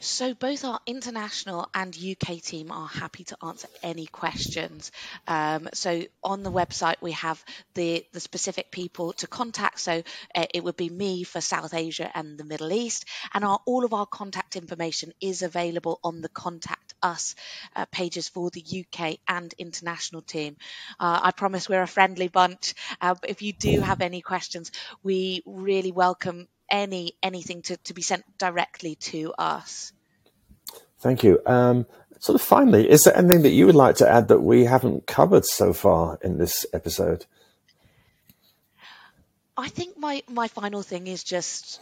[0.00, 4.92] So both our international and UK team are happy to answer any questions.
[5.26, 7.44] Um, so on the website we have
[7.74, 9.80] the the specific people to contact.
[9.80, 10.02] So
[10.34, 13.84] uh, it would be me for South Asia and the Middle East, and our, all
[13.84, 17.34] of our contact information is available on the contact us
[17.74, 20.56] uh, pages for the UK and international team.
[21.00, 22.74] Uh, I promise we're a friendly bunch.
[23.00, 24.70] Uh, if you do have any questions,
[25.02, 29.92] we really welcome any anything to, to be sent directly to us.
[31.00, 31.40] Thank you.
[31.46, 31.86] Um,
[32.18, 35.06] sort of finally, is there anything that you would like to add that we haven't
[35.06, 37.26] covered so far in this episode?
[39.56, 41.80] I think my, my final thing is just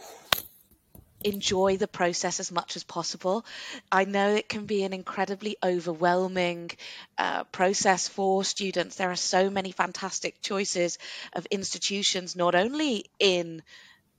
[1.23, 3.45] enjoy the process as much as possible.
[3.91, 6.71] I know it can be an incredibly overwhelming
[7.17, 8.95] uh, process for students.
[8.95, 10.97] There are so many fantastic choices
[11.33, 13.63] of institutions, not only in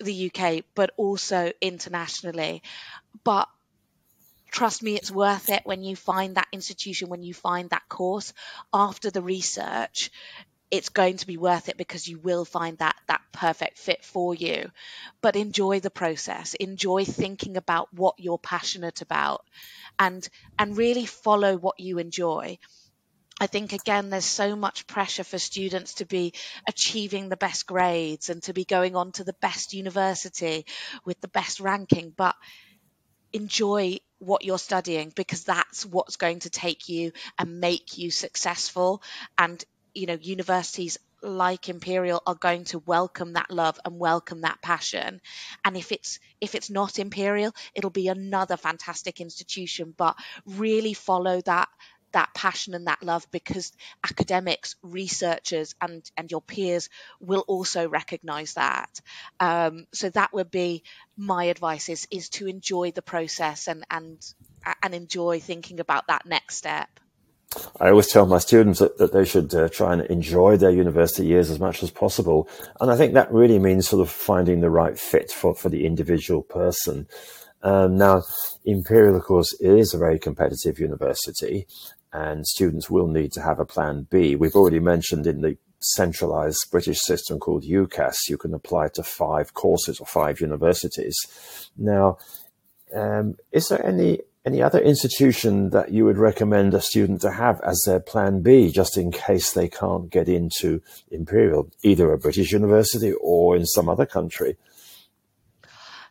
[0.00, 2.62] the UK, but also internationally.
[3.24, 3.48] But
[4.50, 8.32] trust me, it's worth it when you find that institution, when you find that course
[8.72, 10.10] after the research.
[10.70, 14.34] it's going to be worth it because you will find that that perfect fit for
[14.34, 14.70] you
[15.22, 19.44] but enjoy the process enjoy thinking about what you're passionate about
[19.98, 20.28] and
[20.58, 22.58] and really follow what you enjoy
[23.40, 26.32] I think again, there's so much pressure for students to be
[26.66, 30.66] achieving the best grades and to be going on to the best university
[31.04, 32.34] with the best ranking, but
[33.32, 39.02] enjoy what you're studying because that's what's going to take you and make you successful.
[39.36, 39.62] And,
[39.94, 45.20] you know, universities like imperial are going to welcome that love and welcome that passion
[45.64, 50.16] and if it's if it's not imperial it'll be another fantastic institution but
[50.46, 51.68] really follow that
[52.12, 53.72] that passion and that love because
[54.04, 56.88] academics, researchers, and and your peers
[57.20, 59.00] will also recognise that.
[59.40, 60.84] Um, so that would be
[61.16, 64.18] my advice: is is to enjoy the process and and
[64.82, 66.88] and enjoy thinking about that next step.
[67.80, 71.26] I always tell my students that, that they should uh, try and enjoy their university
[71.26, 72.48] years as much as possible.
[72.78, 75.86] And I think that really means sort of finding the right fit for, for the
[75.86, 77.08] individual person.
[77.62, 78.22] Um, now,
[78.64, 81.66] Imperial, of course, is a very competitive university,
[82.12, 84.34] and students will need to have a plan B.
[84.34, 89.54] We've already mentioned in the centralized British system called UCAS, you can apply to five
[89.54, 91.16] courses or five universities.
[91.76, 92.18] Now,
[92.94, 97.60] um, is there any any other institution that you would recommend a student to have
[97.60, 100.80] as their plan B, just in case they can't get into
[101.10, 104.56] Imperial, either a British university or in some other country?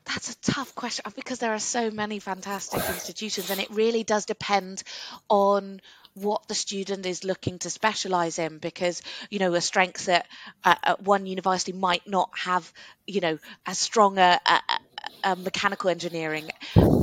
[0.08, 4.04] That's a tough question uh, because there are so many fantastic institutions, and it really
[4.04, 4.84] does depend
[5.30, 5.82] on
[6.14, 10.26] what the student is looking to specialize in because you know a strength at,
[10.64, 12.72] at one university might not have
[13.06, 13.38] you know
[13.68, 14.62] as strong a, a,
[15.24, 16.50] a mechanical engineering.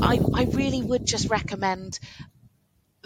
[0.03, 1.99] I, I really would just recommend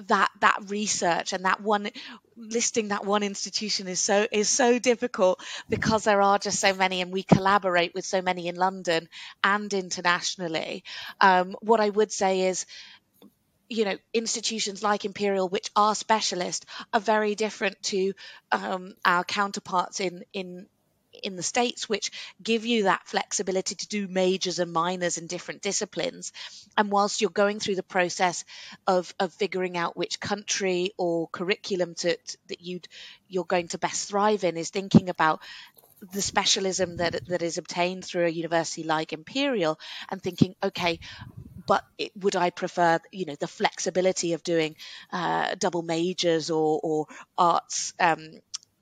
[0.07, 1.91] that that research and that one
[2.37, 7.01] listing that one institution is so is so difficult because there are just so many
[7.01, 9.09] and we collaborate with so many in London
[9.43, 10.85] and internationally.
[11.21, 12.67] Um, what I would say is
[13.69, 18.13] you know institutions like imperial which are specialist are very different to
[18.53, 20.67] um, our counterparts in in
[21.23, 22.11] in the States, which
[22.43, 26.33] give you that flexibility to do majors and minors in different disciplines.
[26.77, 28.45] And whilst you're going through the process
[28.87, 32.17] of, of figuring out which country or curriculum to,
[32.49, 32.89] that you'd
[33.29, 35.41] you're going to best thrive in, is thinking about
[36.13, 39.79] the specialism that that is obtained through a university like Imperial,
[40.11, 41.01] and thinking, okay,
[41.67, 44.75] but it, would I prefer, you know, the flexibility of doing
[45.13, 47.07] uh, double majors or, or
[47.37, 48.31] arts um,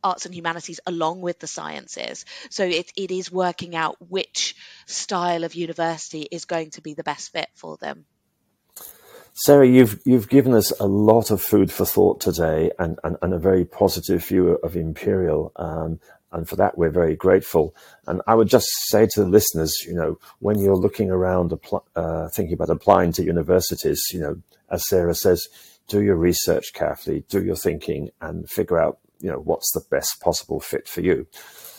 [0.07, 2.24] arts and humanities along with the sciences.
[2.50, 4.54] So it, it is working out which
[4.86, 8.07] style of university is going to be the best fit for them.
[9.44, 13.34] Sara, you've you've given us a lot of food for thought today, and, and, and
[13.34, 16.00] a very positive view of Imperial, um,
[16.32, 17.74] and for that we're very grateful.
[18.07, 21.52] And I would just say to the listeners, you know, when you're looking around,
[21.94, 24.34] uh, thinking about applying to universities, you know,
[24.70, 25.48] as Sara says,
[25.86, 30.21] do your research carefully, do your thinking, and figure out you know, what's the best
[30.21, 31.27] possible fit for you.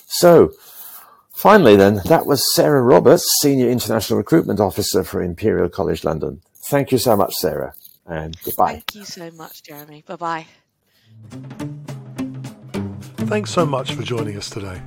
[0.07, 0.51] So,
[1.35, 6.41] finally, then, that was Sara Roberts, Senior International Recruitment Officer for Imperial College London.
[6.69, 7.73] Thank you so much, Sara,
[8.05, 8.73] and goodbye.
[8.73, 10.03] Thank you so much, Jeremy.
[10.05, 10.47] Bye bye.
[13.27, 14.81] Thanks so much for joining us today.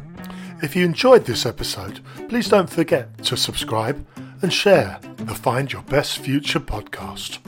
[0.62, 4.06] If you enjoyed this episode, please don't forget to subscribe
[4.42, 7.38] and share the Find Your Best Future podcast.